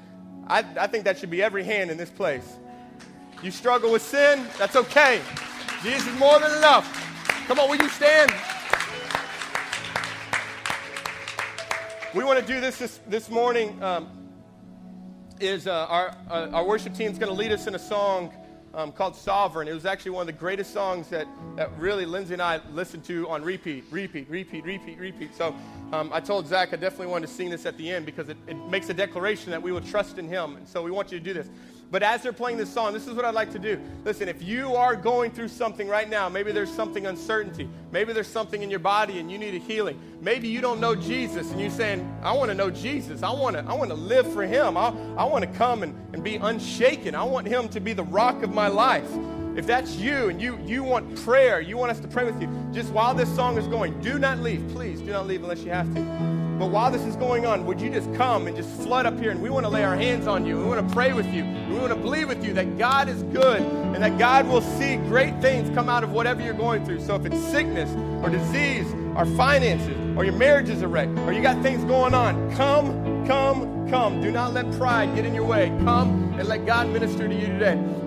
[0.48, 2.58] I, I think that should be every hand in this place.
[3.44, 5.22] You struggle with sin, that's okay.
[5.84, 6.86] Jesus is more than enough.
[7.48, 8.32] Come on, will you stand?
[12.14, 13.82] We want to do this this, this morning.
[13.82, 14.10] Um,
[15.39, 18.32] is uh, our, uh, our worship team is going to lead us in a song
[18.74, 19.67] um, called Sovereign.
[19.67, 23.03] It was actually one of the greatest songs that, that really Lindsay and I listened
[23.05, 25.36] to on repeat, repeat, repeat, repeat, repeat.
[25.36, 25.55] So
[25.91, 28.38] um, I told Zach I definitely wanted to sing this at the end because it,
[28.47, 30.55] it makes a declaration that we will trust in him.
[30.55, 31.49] And so we want you to do this.
[31.92, 33.78] But as they're playing this song, this is what I'd like to do.
[34.06, 38.28] Listen, if you are going through something right now, maybe there's something uncertainty, maybe there's
[38.28, 40.00] something in your body and you need a healing.
[40.22, 43.24] Maybe you don't know Jesus and you're saying, I want to know Jesus.
[43.24, 44.78] I want to, I want to live for him.
[44.78, 47.14] I, I want to come and, and be unshaken.
[47.14, 49.12] I want him to be the rock of my life.
[49.56, 52.49] If that's you and you, you want prayer, you want us to pray with you,
[52.72, 54.66] just while this song is going, do not leave.
[54.70, 56.02] Please do not leave unless you have to.
[56.62, 59.32] But while this is going on, would you just come and just flood up here?
[59.32, 60.58] And we want to lay our hands on you.
[60.58, 61.43] We want to pray with you.
[61.43, 64.97] We want to believe with you that God is good and that God will see
[64.97, 67.02] great things come out of whatever you're going through.
[67.02, 67.89] So if it's sickness
[68.24, 68.86] or disease
[69.16, 73.26] or finances or your marriage is a wreck or you got things going on, come,
[73.26, 74.22] come, come.
[74.22, 75.70] Do not let pride get in your way.
[75.84, 78.01] Come and let God minister to you today.